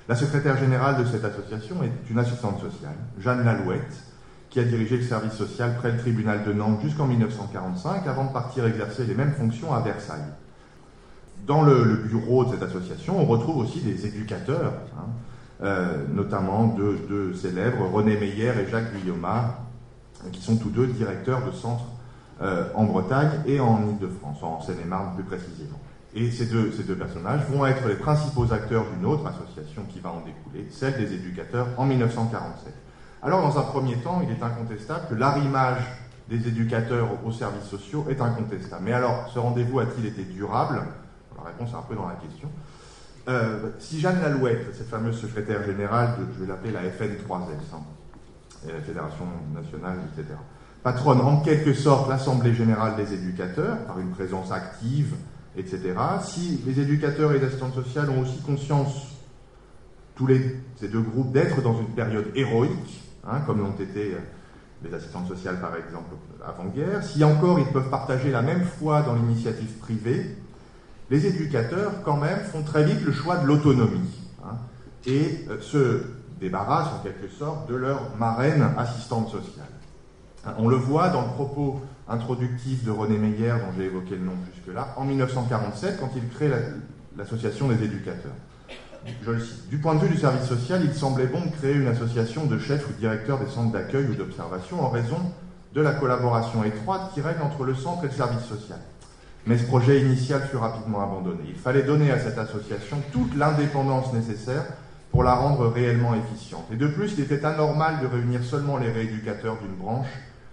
[0.07, 4.03] La secrétaire générale de cette association est une assistante sociale, Jeanne Lalouette,
[4.49, 8.33] qui a dirigé le service social près le tribunal de Nantes jusqu'en 1945 avant de
[8.33, 10.21] partir exercer les mêmes fonctions à Versailles.
[11.45, 14.73] Dans le, bureau de cette association, on retrouve aussi des éducateurs.
[14.97, 15.07] Hein,
[15.61, 19.27] euh, notamment deux, deux, célèbres, René Meyer et Jacques Guillaume,
[20.31, 21.83] qui sont tous deux directeurs de centres
[22.41, 25.79] euh, en Bretagne et en Ile-de-France, en Seine-et-Marne plus précisément.
[26.15, 29.99] Et ces deux, ces deux personnages vont être les principaux acteurs d'une autre association qui
[29.99, 32.73] va en découler, celle des éducateurs, en 1947.
[33.21, 35.81] Alors, dans un premier temps, il est incontestable que l'arrimage
[36.29, 38.83] des éducateurs aux services sociaux est incontestable.
[38.85, 40.83] Mais alors, ce rendez-vous a-t-il été durable?
[41.43, 42.49] La réponse est un peu dans la question.
[43.27, 47.81] Euh, si Jeanne Lalouette, cette fameuse secrétaire générale, je vais l'appeler la FN3S, hein,
[48.67, 50.35] la Fédération nationale, etc.,
[50.81, 55.13] patronne en quelque sorte l'Assemblée générale des éducateurs, par une présence active,
[55.57, 59.07] etc., si les éducateurs et les assistantes sociales ont aussi conscience,
[60.15, 64.19] tous les, ces deux groupes, d'être dans une période héroïque, hein, comme l'ont été euh,
[64.83, 69.15] les assistantes sociales par exemple avant-guerre, si encore ils peuvent partager la même foi dans
[69.15, 70.35] l'initiative privée,
[71.09, 74.09] les éducateurs, quand même, font très vite le choix de l'autonomie
[74.43, 74.57] hein,
[75.05, 76.03] et euh, se
[76.39, 79.65] débarrassent en quelque sorte de leur marraine assistante sociale.
[80.45, 84.25] Hein, on le voit dans le propos introductif de René Meyer, dont j'ai évoqué le
[84.25, 86.49] nom jusque-là, en 1947, quand il crée
[87.17, 88.33] l'association des éducateurs.
[89.23, 89.69] Je le cite.
[89.69, 92.59] Du point de vue du service social, il semblait bon de créer une association de
[92.59, 95.17] chefs ou directeurs des centres d'accueil ou d'observation en raison
[95.73, 98.79] de la collaboration étroite qui règne entre le centre et le service social.
[99.47, 101.43] Mais ce projet initial fut rapidement abandonné.
[101.47, 104.65] Il fallait donner à cette association toute l'indépendance nécessaire
[105.11, 106.65] pour la rendre réellement efficiente.
[106.71, 110.09] Et de plus, il était anormal de réunir seulement les rééducateurs d'une branche,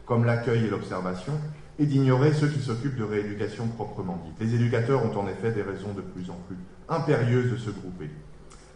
[0.07, 1.33] comme l'accueil et l'observation,
[1.79, 4.37] et d'ignorer ceux qui s'occupent de rééducation proprement dite.
[4.41, 6.57] Les éducateurs ont en effet des raisons de plus en plus
[6.89, 8.11] impérieuses de se grouper.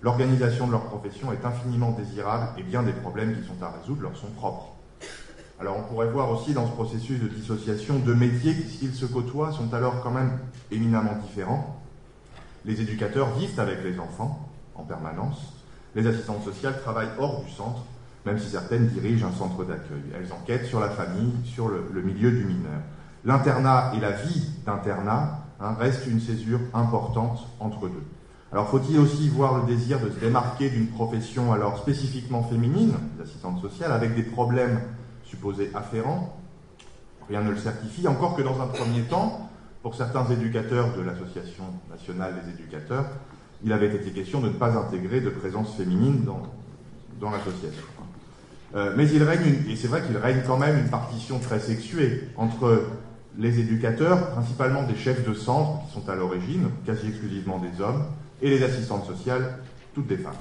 [0.03, 4.03] L'organisation de leur profession est infiniment désirable et bien des problèmes qui sont à résoudre
[4.03, 4.80] leur sont propres.
[5.61, 9.05] Alors on pourrait voir aussi dans ce processus de dissociation deux métiers qui, s'ils se
[9.05, 10.39] côtoient, sont alors quand même
[10.71, 11.79] éminemment différents.
[12.65, 15.53] Les éducateurs vivent avec les enfants en permanence.
[15.95, 17.85] Les assistantes sociales travaillent hors du centre,
[18.25, 20.03] même si certaines dirigent un centre d'accueil.
[20.15, 22.81] Elles enquêtent sur la famille, sur le, milieu du mineur.
[23.27, 28.05] L'internat et la vie d'internat hein, restent une césure importante entre deux.
[28.51, 33.61] Alors faut-il aussi voir le désir de se démarquer d'une profession alors spécifiquement féminine, l'assistante
[33.61, 34.81] sociale, avec des problèmes
[35.31, 36.37] supposé afférent.
[37.29, 39.49] Rien ne le certifie, encore que dans un premier temps,
[39.83, 43.07] pour certains éducateurs de l'Association nationale des éducateurs,
[43.65, 47.85] il avait été question de ne pas intégrer de présence féminine dans, l'association.
[48.75, 52.29] Euh, mais il règne, et c'est vrai qu'il règne quand même une partition très sexuée
[52.37, 52.85] entre
[53.39, 58.05] les éducateurs, principalement des chefs de centre, qui sont à l'origine, quasi exclusivement des hommes,
[58.43, 59.59] et les assistantes sociales,
[59.95, 60.33] toutes des femmes.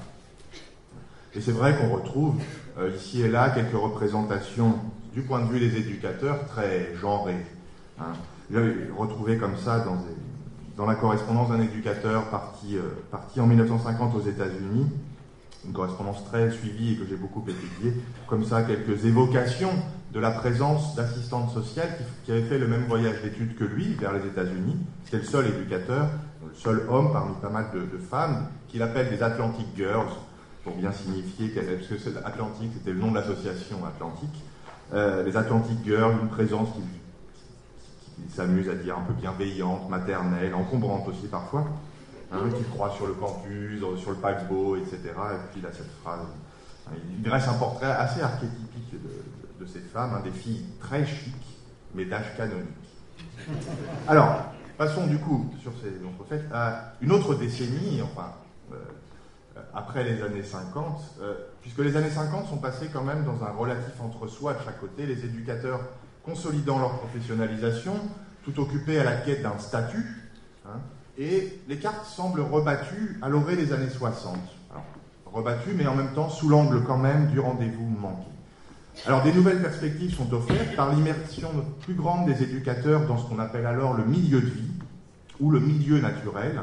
[1.34, 2.34] Et c'est vrai qu'on retrouve
[2.78, 4.74] euh, ici et là quelques représentations
[5.14, 7.46] du point de vue des éducateurs très genrées.
[8.00, 8.12] Hein.
[8.50, 8.58] J'ai
[8.96, 9.84] retrouvé comme ça
[10.76, 14.86] dans, la correspondance d'un éducateur parti, euh, en 1950 aux États-Unis,
[15.66, 19.72] une correspondance très suivie et que j'ai beaucoup étudiée, comme ça quelques évocations
[20.12, 23.94] de la présence d'assistantes sociales qui, qui avaient fait le même voyage d'études que lui
[23.94, 24.76] vers les États-Unis.
[25.04, 26.08] C'était le seul éducateur,
[26.44, 30.08] le seul homme parmi pas mal de, de femmes, qu'il appelle des Atlantic Girls,
[30.64, 34.44] pour bien signifier parce que Atlantique, c'était le nom de l'association Atlantique.
[34.92, 36.82] Euh, les Atlantic Girls, une présence qui,
[38.34, 41.66] s'amuse à dire un peu bienveillante, maternelle, encombrante aussi parfois,
[42.30, 44.98] hein, qui croit sur le campus, sur le paquebot, etc.
[45.06, 46.20] Et puis là, cette phrase.
[46.86, 48.94] Hein, il dresse un portrait assez archétypique
[49.58, 51.58] de, ces femmes, hein, des filles très chics,
[51.94, 52.68] mais d'âge canonique.
[54.06, 58.32] Alors, passons du coup sur ces autres faits à une autre décennie, enfin,
[58.72, 58.76] euh,
[59.74, 63.50] après les années 50, euh, puisque les années 50 sont passées quand même dans un
[63.50, 65.80] relatif entre-soi de chaque côté, les éducateurs
[66.24, 67.94] consolidant leur professionnalisation,
[68.44, 70.30] tout occupés à la quête d'un statut,
[70.66, 70.80] hein,
[71.18, 74.36] et les cartes semblent rebattues à l'orée des années 60.
[74.70, 74.84] Alors,
[75.26, 78.26] rebattues, mais en même temps sous l'angle quand même du rendez-vous manqué.
[79.06, 81.50] Alors, des nouvelles perspectives sont offertes par l'immersion
[81.80, 84.70] plus grande des éducateurs dans ce qu'on appelle alors le milieu de vie,
[85.40, 86.60] ou le milieu naturel,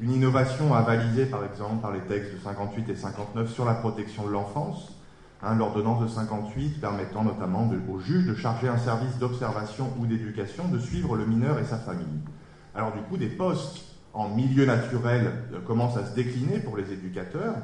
[0.00, 4.26] une innovation avalisée par exemple par les textes de 58 et 59 sur la protection
[4.26, 4.92] de l'enfance,
[5.42, 10.68] hein, l'ordonnance de 58 permettant notamment au juge de charger un service d'observation ou d'éducation
[10.68, 12.20] de suivre le mineur et sa famille.
[12.74, 13.84] Alors du coup, des postes
[14.14, 17.54] en milieu naturel euh, commencent à se décliner pour les éducateurs,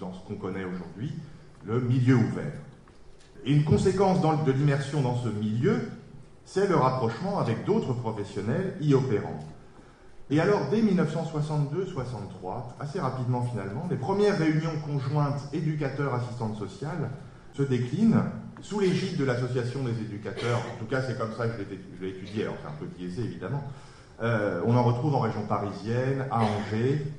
[0.00, 1.12] dans ce qu'on connaît aujourd'hui,
[1.64, 2.52] le milieu ouvert.
[3.44, 5.80] Et une conséquence de l'immersion dans ce milieu,
[6.44, 9.38] c'est le rapprochement avec d'autres professionnels y opérant.
[10.32, 17.10] Et alors, dès 1962-63, assez rapidement finalement, les premières réunions conjointes éducateurs-assistantes sociales
[17.52, 18.22] se déclinent
[18.62, 20.62] sous l'égide de l'association des éducateurs.
[20.74, 23.24] En tout cas, c'est comme ça que je l'ai étudié, alors c'est un peu biaisé
[23.24, 23.62] évidemment.
[24.22, 27.12] Euh, on en retrouve en région parisienne, à Angers,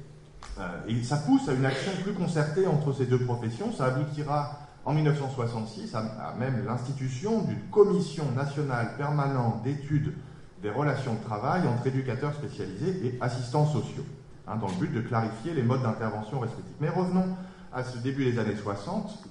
[0.60, 3.72] euh, et ça pousse à une action plus concertée entre ces deux professions.
[3.72, 10.16] Ça aboutira en 1966 à même l'institution d'une commission nationale permanente d'études
[10.64, 14.06] des relations de travail entre éducateurs spécialisés et assistants sociaux,
[14.48, 16.76] hein, dans le but de clarifier les modes d'intervention respectifs.
[16.80, 17.26] Mais revenons
[17.74, 19.28] à ce début des années 60.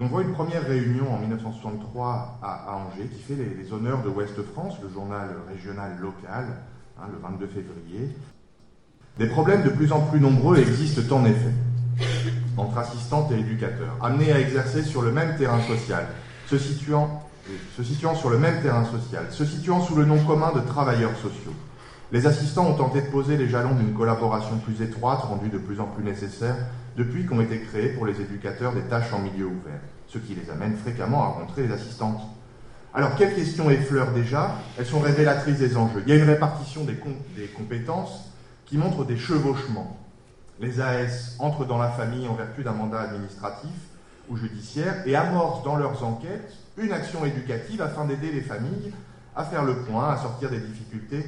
[0.00, 4.42] On voit une première réunion en 1963 à, Angers qui fait les, honneurs de Ouest
[4.52, 6.46] France, le journal régional local,
[6.98, 8.16] hein, le 22 février.
[9.18, 11.52] Des problèmes de plus en plus nombreux existent en effet
[12.56, 16.06] entre assistantes et éducateurs, amenés à exercer sur le même terrain social,
[16.46, 17.21] se situant
[17.76, 21.16] se situant sur le même terrain social, se situant sous le nom commun de travailleurs
[21.16, 21.54] sociaux.
[22.12, 25.80] Les assistants ont tenté de poser les jalons d'une collaboration plus étroite, rendue de plus
[25.80, 26.56] en plus nécessaire,
[26.96, 30.50] depuis qu'ont été créés pour les éducateurs des tâches en milieu ouvert, ce qui les
[30.50, 32.20] amène fréquemment à rencontrer les assistantes.
[32.94, 34.56] Alors, quelles questions effleurent déjà?
[34.78, 36.02] Elles sont révélatrices des enjeux.
[36.06, 36.98] Il y a une répartition des,
[37.46, 38.30] compétences
[38.66, 39.98] qui montre des chevauchements.
[40.60, 43.70] Les AS entrent dans la famille en vertu d'un mandat administratif
[44.28, 48.92] ou judiciaire et amorcent dans leurs enquêtes une action éducative afin d'aider les familles
[49.34, 51.24] à faire le point, à sortir des difficultés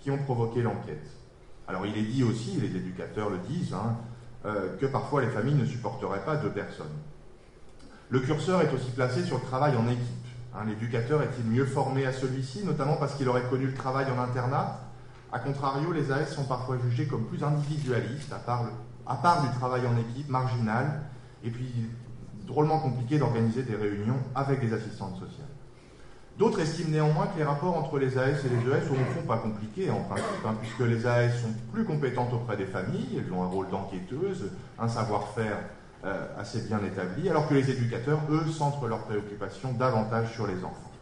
[0.00, 1.06] qui ont provoqué l'enquête.
[1.66, 3.96] Alors il est dit aussi, les éducateurs le disent, hein,
[4.46, 6.86] euh, que parfois les familles ne supporteraient pas deux personnes.
[8.10, 10.26] Le curseur est aussi placé sur le travail en équipe.
[10.54, 10.64] Hein.
[10.66, 14.80] L'éducateur est-il mieux formé à celui-ci, notamment parce qu'il aurait connu le travail en internat?
[15.30, 18.64] A contrario, les AS sont parfois jugés comme plus individualistes, à part,
[19.06, 21.02] à part du travail en équipe, marginal,
[21.44, 21.70] et puis
[22.48, 25.46] drôlement compliqué d'organiser des réunions avec les assistantes sociales.
[26.38, 29.90] D'autres estiment néanmoins que les rapports entre les AS et les ES sont pas compliqués
[29.90, 33.48] en principe, hein, puisque les AS sont plus compétentes auprès des familles, elles ont un
[33.48, 35.58] rôle d'enquêteuse, un savoir-faire
[36.04, 40.58] euh, assez bien établi, alors que les éducateurs, eux, centrent leurs préoccupations davantage sur les
[40.58, 40.92] enfants.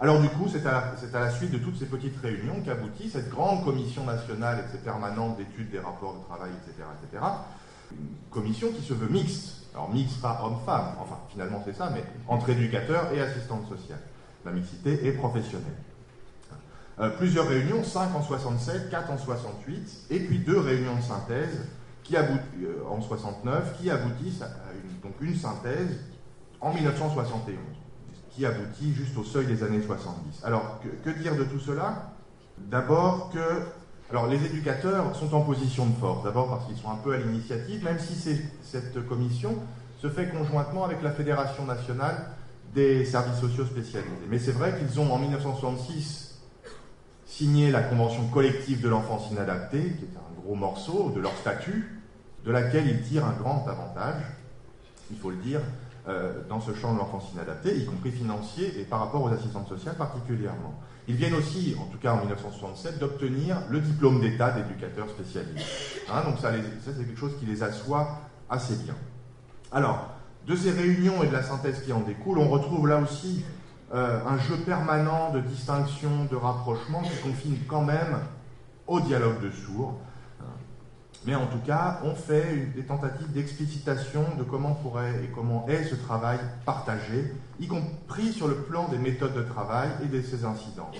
[0.00, 3.28] Alors du coup, c'est à, à, la suite de toutes ces petites réunions qu'aboutit cette
[3.28, 7.24] grande commission nationale et permanente d'études des rapports de travail, etc., etc.,
[7.90, 12.04] une commission qui se veut mixte, alors mixte pas homme-femme, enfin finalement c'est ça, mais
[12.28, 14.00] entre éducateurs et assistantes sociales.
[14.44, 15.76] La mixité est professionnelle.
[16.98, 21.66] Euh, plusieurs réunions, 5 en 67, 4 en 68, et puis deux réunions de synthèse
[22.02, 22.26] qui euh,
[22.90, 24.50] en 69 qui aboutissent à
[25.20, 25.98] une, synthèse
[26.60, 27.56] en 1971,
[28.30, 30.44] qui aboutit juste au seuil des années 70.
[30.44, 32.12] Alors, que dire de tout cela?
[32.58, 33.62] D'abord que
[34.10, 37.18] alors les éducateurs sont en position de force, d'abord parce qu'ils sont un peu à
[37.18, 38.14] l'initiative, même si
[38.62, 39.54] cette commission
[40.02, 42.16] se fait conjointement avec la Fédération nationale
[42.74, 44.10] des services sociaux spécialisés.
[44.28, 46.40] Mais c'est vrai qu'ils ont en 1966
[47.24, 52.00] signé la Convention collective de l'enfance inadaptée, qui est un gros morceau de leur statut,
[52.44, 54.22] de laquelle ils tirent un grand avantage.
[55.12, 55.60] il faut le dire,
[56.48, 59.96] dans ce champ de l'enfance inadaptée, y compris financier et par rapport aux assistantes sociales
[59.96, 60.74] particulièrement.
[61.10, 65.58] Ils viennent aussi, en tout cas en 1967, d'obtenir le diplôme d'État d'éducateur spécialisé.
[66.08, 68.94] Hein, donc ça, ça c'est quelque chose qui les assoit assez bien.
[69.72, 70.10] Alors,
[70.46, 73.44] de ces réunions et de la synthèse qui en découle, on retrouve là aussi
[73.92, 78.20] euh, un jeu permanent de distinction, de rapprochement qui confine quand même
[78.86, 79.98] au dialogue de sourds.
[81.26, 85.84] Mais en tout cas, on fait des tentatives d'explicitation de comment pourrait et comment est
[85.84, 90.44] ce travail partagé, y compris sur le plan des méthodes de travail et de ses
[90.44, 90.90] incidents.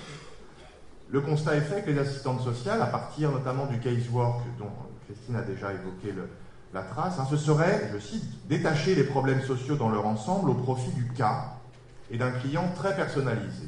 [1.09, 4.71] Le constat est fait que les assistantes sociales, à partir notamment du casework dont
[5.07, 6.15] Christine a déjà évoqué
[6.73, 10.55] la trace, hein, ce serait, je cite, détacher les problèmes sociaux dans leur ensemble au
[10.55, 11.55] profit du cas
[12.11, 13.65] et d'un client très personnalisé.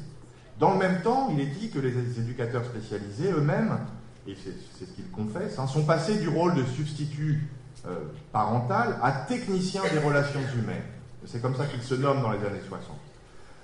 [0.59, 3.79] Dans le même temps, il est dit que les éducateurs spécialisés eux-mêmes
[4.27, 7.49] et c'est ce qu'ils confessent, hein, sont passés du rôle de substitut
[7.85, 10.83] euh, parental à technicien des relations humaines.
[11.25, 12.95] C'est comme ça qu'ils se nomment dans les années 60,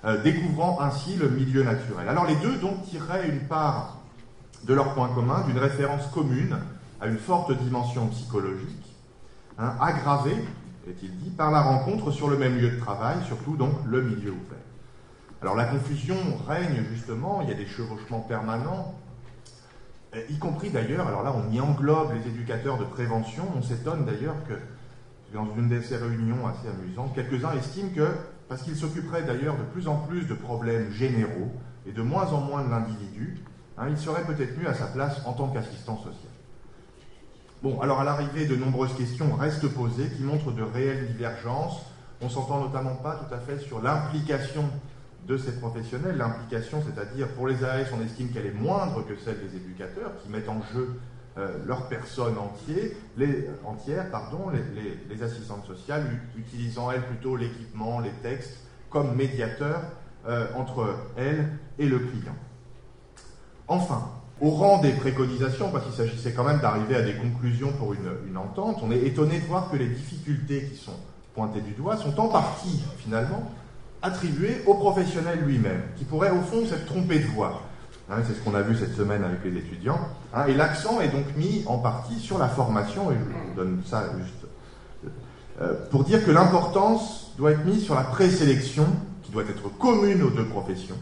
[0.04, 2.08] euh, découvrant ainsi le milieu naturel.
[2.08, 3.98] Alors les deux donc tireraient une part
[4.64, 6.58] de leur point commun, d'une référence commune
[7.00, 8.94] à une forte dimension psychologique,
[9.58, 10.44] hein, aggravée,
[10.88, 14.30] est-il dit, par la rencontre sur le même lieu de travail, surtout donc le milieu
[14.30, 14.58] ouvert.
[15.42, 18.94] Alors la confusion règne justement, il y a des chevauchements permanents
[20.28, 24.36] y compris d'ailleurs, alors là on y englobe les éducateurs de prévention, on s'étonne d'ailleurs
[24.48, 24.54] que
[25.32, 28.08] dans une de ces réunions assez amusantes, quelques-uns estiment que,
[28.48, 31.52] parce qu'ils s'occuperaient d'ailleurs de plus en plus de problèmes généraux
[31.86, 33.38] et de moins en moins de l'individu,
[33.78, 36.32] hein, il serait peut-être mieux à sa place en tant qu'assistant social.
[37.62, 41.82] Bon, alors à l'arrivée, de nombreuses questions restent posées qui montrent de réelles divergences.
[42.22, 44.64] On s'entend notamment pas tout à fait sur l'implication
[45.28, 46.16] de ces professionnels.
[46.16, 50.30] L'implication, c'est-à-dire pour les AS, on estime qu'elle est moindre que celle des éducateurs qui
[50.30, 50.98] mettent en jeu
[51.38, 56.04] euh, leur personne entière, les, assistantes sociales,
[56.36, 58.58] utilisant elles plutôt l'équipement, les textes,
[58.90, 59.82] comme médiateurs
[60.26, 62.34] euh, entre elles et le client.
[63.68, 64.10] Enfin,
[64.40, 68.28] au rang des préconisations, parce qu'il s'agissait quand même d'arriver à des conclusions pour une,
[68.28, 70.96] une, entente, on est étonné de voir que les difficultés qui sont
[71.34, 73.52] pointées du doigt sont en partie, finalement,
[74.02, 77.62] attribué au professionnel lui-même, qui pourrait au fond s'être trompé de voie.
[78.10, 80.00] Hein, c'est ce qu'on a vu cette semaine avec les étudiants.
[80.34, 83.82] Hein, et l'accent est donc mis en partie sur la formation, et je vous donne
[83.86, 84.34] ça juste
[85.60, 88.86] euh, pour dire que l'importance doit être mise sur la présélection,
[89.22, 90.96] qui doit être commune aux deux professions,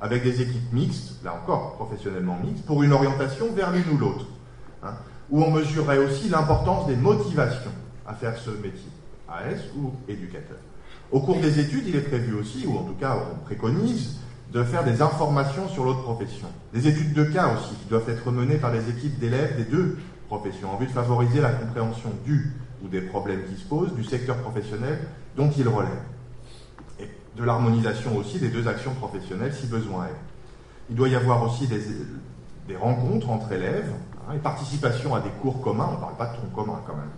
[0.00, 4.26] avec des équipes mixtes, là encore professionnellement mixtes, pour une orientation vers l'une ou l'autre,
[4.82, 4.94] hein,
[5.28, 7.72] où on mesurerait aussi l'importance des motivations
[8.06, 8.90] à faire ce métier,
[9.28, 10.58] AS ou éducateur.
[11.12, 14.20] Au cours des études, il est prévu aussi, ou en tout cas on préconise,
[14.54, 16.46] de faire des informations sur l'autre profession.
[16.72, 19.98] Des études de cas aussi, qui doivent être menées par les équipes d'élèves des deux
[20.28, 22.52] professions, en vue de favoriser la compréhension du
[22.84, 25.00] ou des problèmes qui se posent du secteur professionnel
[25.36, 25.90] dont ils relèvent.
[27.00, 30.20] Et de l'harmonisation aussi des deux actions professionnelles si besoin est.
[30.88, 33.92] Il doit y avoir aussi des, rencontres entre élèves,
[34.28, 36.94] hein, et participation à des cours communs, on ne parle pas de tronc commun quand
[36.94, 37.10] même,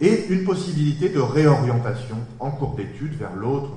[0.00, 3.70] et une possibilité de réorientation en cours d'études vers l'autre.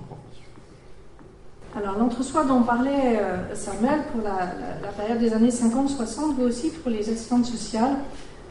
[1.75, 6.91] Alors l'entre-soi dont parlait euh, Samuel pour la, période des années 50-60 vaut aussi pour
[6.91, 7.95] les assistantes sociales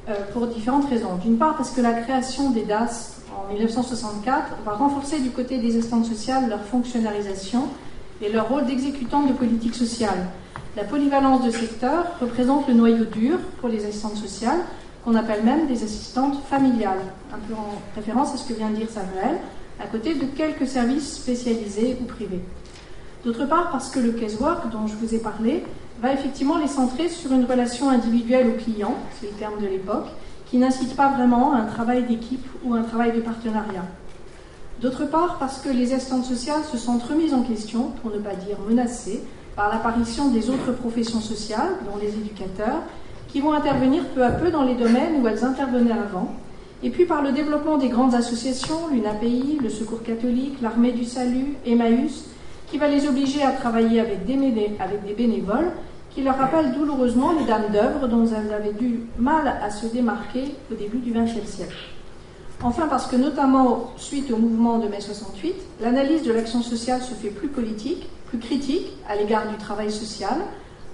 [0.09, 1.15] euh, pour différentes raisons.
[1.23, 5.79] D'une part parce que la création des DAS en 1964 va renforcer du côté des
[5.79, 7.69] assistantes sociales leur fonctionnalisation
[8.21, 10.27] et leur rôle d'exécutant de politique sociale.
[10.77, 14.61] La polyvalence de secteur représente le noyau dur pour les assistantes sociales,
[15.05, 17.03] qu'on appelle même des assistantes familiales,
[17.33, 19.39] un peu en référence à ce que vient de dire Samuel,
[19.81, 22.41] à côté de quelques services spécialisés ou privés.
[23.25, 25.63] D'autre part, parce que le casework dont je vous ai parlé
[26.01, 30.09] va effectivement les centrer sur une relation individuelle au client, c'est le terme de l'époque,
[30.47, 33.85] qui n'incite pas vraiment à un travail d'équipe ou un travail de partenariat.
[34.81, 38.35] D'autre part, parce que les assistantes sociales se sentent remises en question, pour ne pas
[38.35, 39.23] dire menacées,
[39.55, 42.83] par l'apparition des autres professions sociales, dont les éducateurs,
[43.29, 46.33] qui vont intervenir peu à peu dans les domaines où elles intervenaient avant,
[46.83, 51.55] et puis par le développement des grandes associations, l'UNAPI, le Secours catholique, l'Armée du Salut,
[51.65, 52.25] Emmaüs,
[52.73, 54.35] qui va les obliger à travailler avec des,
[55.15, 55.73] bénévoles
[56.09, 60.55] qui leur rappellent douloureusement les dames d'œuvre dont elles avaient du mal à se démarquer
[60.71, 61.77] au début du XXe siècle.
[62.63, 67.13] Enfin, parce que notamment suite au mouvement de mai 68, l'analyse de l'action sociale se
[67.13, 70.39] fait plus politique, plus critique à l'égard du travail social,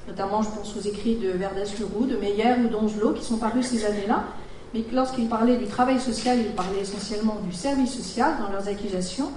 [0.08, 3.84] Notamment, je pense aux écrits de Verdès-Leroux, de Meyer ou d'Angelot qui sont parus ces
[3.84, 4.24] années-là.
[4.72, 9.30] Mais lorsqu'ils parlaient du travail social, ils parlaient essentiellement du service social dans leurs accusations.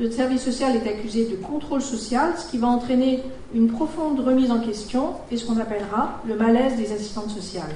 [0.00, 3.22] Le service social est accusé de contrôle social, ce qui va entraîner
[3.54, 7.74] une profonde remise en question et ce qu'on appellera le malaise des assistantes sociales.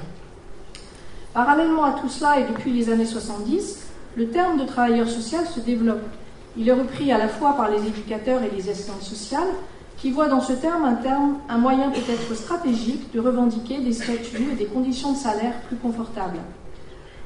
[1.33, 3.79] Parallèlement à tout cela et depuis les années 70,
[4.17, 6.03] le terme de travailleur social se développe
[6.57, 9.47] Il est repris à la fois par les éducateurs et les assistantes sociales,
[9.97, 14.49] qui voient dans ce terme un, terme, un moyen peut-être stratégique de revendiquer des statuts
[14.51, 16.39] et des conditions de salaire plus confortables.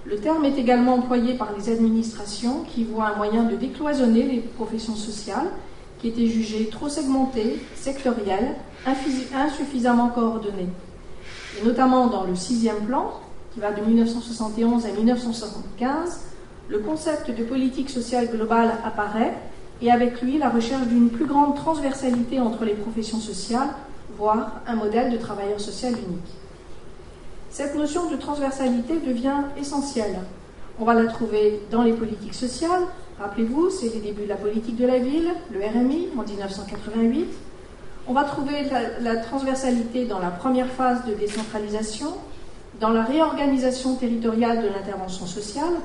[0.06, 4.40] Le terme est également employé par les administrations qui voient un moyen de décloisonner les
[4.40, 5.48] professions sociales
[6.00, 10.68] qui étaient jugées trop segmentées, sectorielles, insuffisamment coordonnées.
[11.58, 13.14] Et notamment dans le sixième plan,
[13.54, 16.20] qui va de 1971 à 1975,
[16.68, 19.34] le concept de politique sociale globale apparaît
[19.82, 23.70] et avec lui la recherche d'une plus grande transversalité entre les professions sociales,
[24.18, 26.43] voire un modèle de travailleur social unique.
[27.54, 30.18] Cette notion de transversalité devient essentielle.
[30.80, 32.82] On va la trouver dans les politiques sociales.
[33.20, 37.28] Rappelez-vous, c'est les débuts de la politique de la ville, le RMI en 1988.
[38.08, 38.64] On va trouver
[39.02, 42.08] la, transversalité dans la première phase de décentralisation,
[42.80, 45.76] dans la réorganisation territoriale de l'intervention sociale.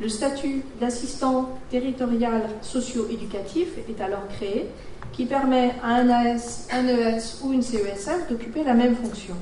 [0.00, 4.68] Le statut d'assistant territorial socio-éducatif est alors créé,
[5.12, 9.34] qui permet à un AS, un ES ou une CESF d'occuper la même fonction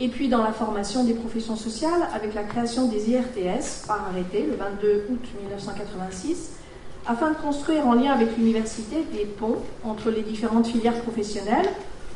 [0.00, 4.46] et puis dans la formation des professions sociales avec la création des IRTS par arrêté
[4.48, 6.52] le 22 août 1986,
[7.06, 11.68] afin de construire en lien avec l'université des ponts entre les différentes filières professionnelles.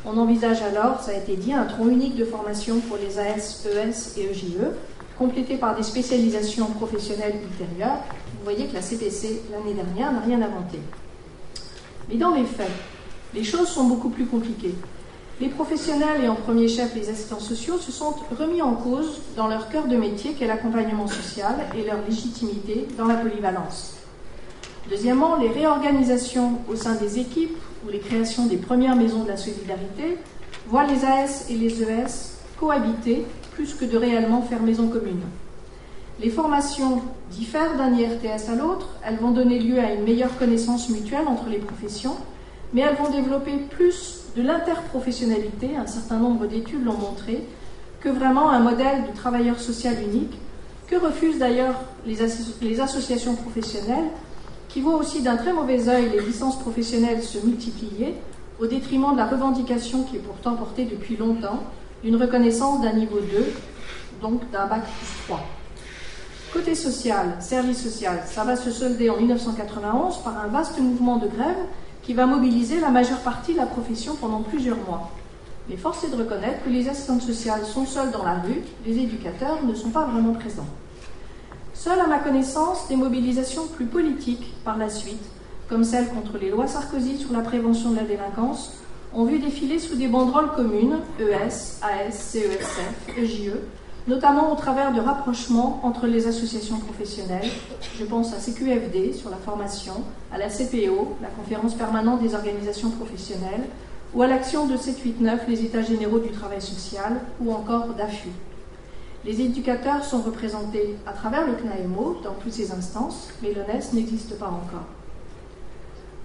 [0.03, 3.65] On envisage alors, ça a été dit, un tronc unique de formation pour les AS,
[3.65, 4.71] ES et EJE,
[5.17, 7.99] complété par des spécialisations professionnelles ultérieures.
[8.39, 10.79] Vous voyez que la CPC l'année dernière n'a rien inventé.
[12.09, 12.69] Mais dans les faits,
[13.33, 14.75] les choses sont beaucoup plus compliquées.
[15.41, 19.47] Les professionnels et en premier chef les assistants sociaux se sont remis en cause dans
[19.47, 23.95] leur cœur de métier qu'est l'accompagnement social et leur légitimité dans la polyvalence.
[24.89, 29.35] Deuxièmement, les réorganisations au sein des équipes ou les créations des premières maisons de la
[29.35, 30.17] solidarité
[30.67, 33.25] voient les AS et les ES cohabiter
[33.55, 35.21] plus que de réellement faire maison commune.
[36.21, 40.87] Les formations diffèrent d'un IRTS à l'autre, elles vont donner lieu à une meilleure connaissance
[40.87, 42.15] mutuelle entre les professions,
[42.73, 47.43] mais elles vont développer plus de l'interprofessionnalité, un certain nombre d'études l'ont montré,
[48.01, 50.37] que vraiment un modèle de travailleur social unique,
[50.87, 52.21] que refusent d'ailleurs les,
[52.79, 54.09] associations professionnelles,
[54.69, 58.15] qui voient aussi d'un très mauvais œil les licences professionnelles se multiplier,
[58.59, 61.63] au détriment de la revendication qui est pourtant portée depuis longtemps
[62.03, 63.53] d'une reconnaissance d'un niveau 2,
[64.21, 65.39] donc d'un bac plus 3.
[66.53, 71.27] Côté social, service social, ça va se solder en 1991 par un vaste mouvement de
[71.27, 71.57] grève
[72.05, 75.11] qui va mobiliser la majeure partie de la profession pendant plusieurs mois.
[75.67, 78.99] Mais force est de reconnaître que les assistantes sociales sont seules dans la rue, les
[78.99, 80.67] éducateurs ne sont pas vraiment présents.
[81.73, 85.23] Seules, à ma connaissance, des mobilisations plus politiques par la suite,
[85.67, 88.77] comme celle contre les lois Sarkozy sur la prévention de la délinquance,
[89.13, 93.53] ont vu défiler sous des banderoles communes, ES, AS, CESF, EJE,
[94.07, 97.49] notamment au travers de rapprochements entre les associations professionnelles.
[97.97, 102.91] Je pense à CQFD sur la formation, à la CPO, la conférence permanente des organisations
[102.91, 103.65] professionnelles,
[104.13, 108.29] ou à l'action de 789, les États généraux du travail social, ou encore d'AFU.
[109.25, 114.37] Les éducateurs sont représentés à travers le CNAEMO dans toutes ces instances, mais l'ONES n'existe
[114.37, 114.85] pas encore.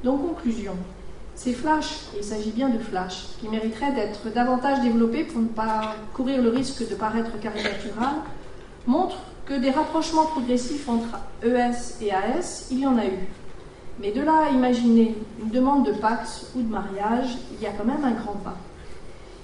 [0.04, 0.74] Donc, conclusion.
[1.42, 5.94] Ces flashs, il s'agit bien de flashs, qui mériteraient d'être davantage développés pour ne pas
[6.12, 8.16] courir le risque de paraître caricatural,
[8.86, 13.26] montrent que des rapprochements progressifs entre ES et AS, il y en a eu.
[14.02, 17.70] Mais de là à imaginer une demande de Pax ou de mariage, il y a
[17.70, 18.58] quand même un grand pas.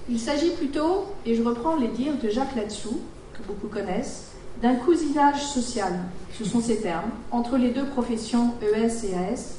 [0.07, 2.99] Il s'agit plutôt, et je reprends les dires de Jacques Latsou,
[3.33, 5.93] que beaucoup connaissent, d'un cousinage social,
[6.37, 9.56] ce sont ces termes, entre les deux professions ES et AS,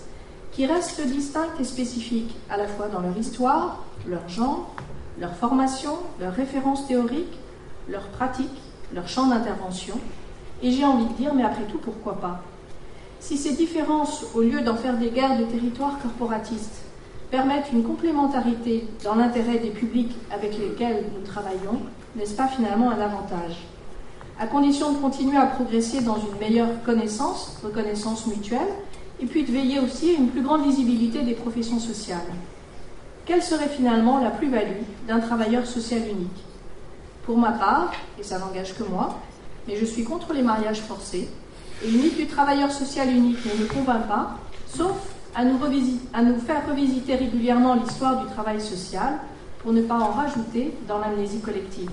[0.59, 4.75] qui restent distinctes et spécifiques à la fois dans leur histoire, leur genre,
[5.21, 7.39] leur formation, leurs références théoriques,
[7.89, 8.61] leurs pratiques,
[8.93, 9.95] leur champ d'intervention.
[10.61, 12.41] Et j'ai envie de dire, mais après tout, pourquoi pas?
[13.21, 16.83] Si ces différences, au lieu d'en faire des guerres de territoire corporatistes,
[17.31, 21.83] permettent une complémentarité dans l'intérêt des publics avec lesquels nous travaillons,
[22.17, 23.65] n'est-ce pas finalement un avantage?
[24.41, 28.75] À condition de continuer à progresser dans une meilleure connaissance, reconnaissance mutuelle,
[29.21, 32.19] et puis de veiller aussi à une plus grande visibilité des professions sociales.
[33.27, 36.45] Quelle serait finalement la plus-value d'un travailleur social unique?
[37.25, 39.19] Pour ma part, et ça n'engage que moi,
[39.67, 41.29] mais je suis contre les mariages forcés,
[41.85, 44.97] et le mythe du travailleur social unique ne me convainc pas, sauf
[45.35, 45.59] à nous,
[46.15, 49.19] à nous faire revisiter régulièrement l'histoire du travail social
[49.59, 51.91] pour ne pas en rajouter dans l'amnésie collective.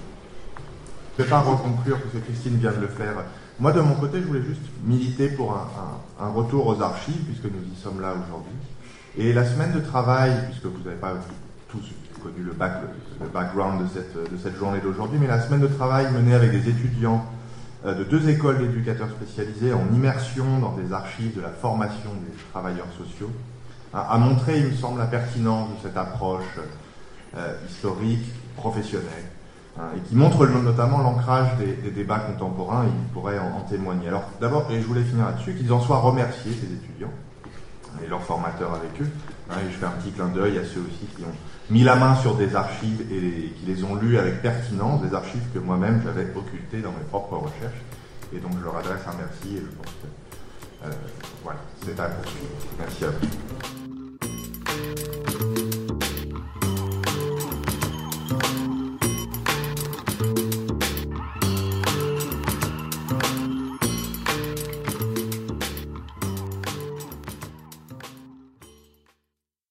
[1.17, 3.25] Je ne vais pas reconclure, parce que Christine vient de le faire
[3.59, 5.53] moi, de mon côté, je voulais juste militer pour
[6.19, 8.53] un, retour aux archives, puisque nous y sommes là aujourd'hui.
[9.17, 11.13] Et la semaine de travail, puisque vous n'avez pas
[11.69, 11.83] tous
[12.21, 16.69] connu le, background de cette, journée d'aujourd'hui, mais la semaine de travail menée avec des
[16.69, 17.25] étudiants
[17.85, 22.91] de deux écoles d'éducateurs spécialisés en immersion dans des archives de la formation des travailleurs
[22.97, 23.31] sociaux,
[23.93, 26.59] a montré, il me semble, la pertinence de cette approche
[27.69, 28.25] historique,
[28.57, 29.29] professionnelle,
[29.77, 34.07] Hein, et qui montre notamment l'ancrage des, débats contemporains, il pourrait en, témoigner.
[34.07, 37.11] Alors d'abord, et je voulais finir là-dessus, qu'ils en soient remerciés, ces étudiants,
[38.03, 39.09] et leurs formateurs avec eux.
[39.49, 41.35] Hein, et je fais un petit clin d'œil à ceux aussi qui ont
[41.69, 45.43] mis la main sur des archives et qui les ont lues avec pertinence, des archives
[45.53, 47.83] que moi-même j'avais occultées dans mes propres recherches.
[48.33, 50.07] Et donc je leur adresse un merci et je pense que
[50.85, 50.91] euh,
[51.43, 52.47] voilà, c'est à poursuivre.
[52.79, 53.09] Merci à
[55.69, 55.74] vous.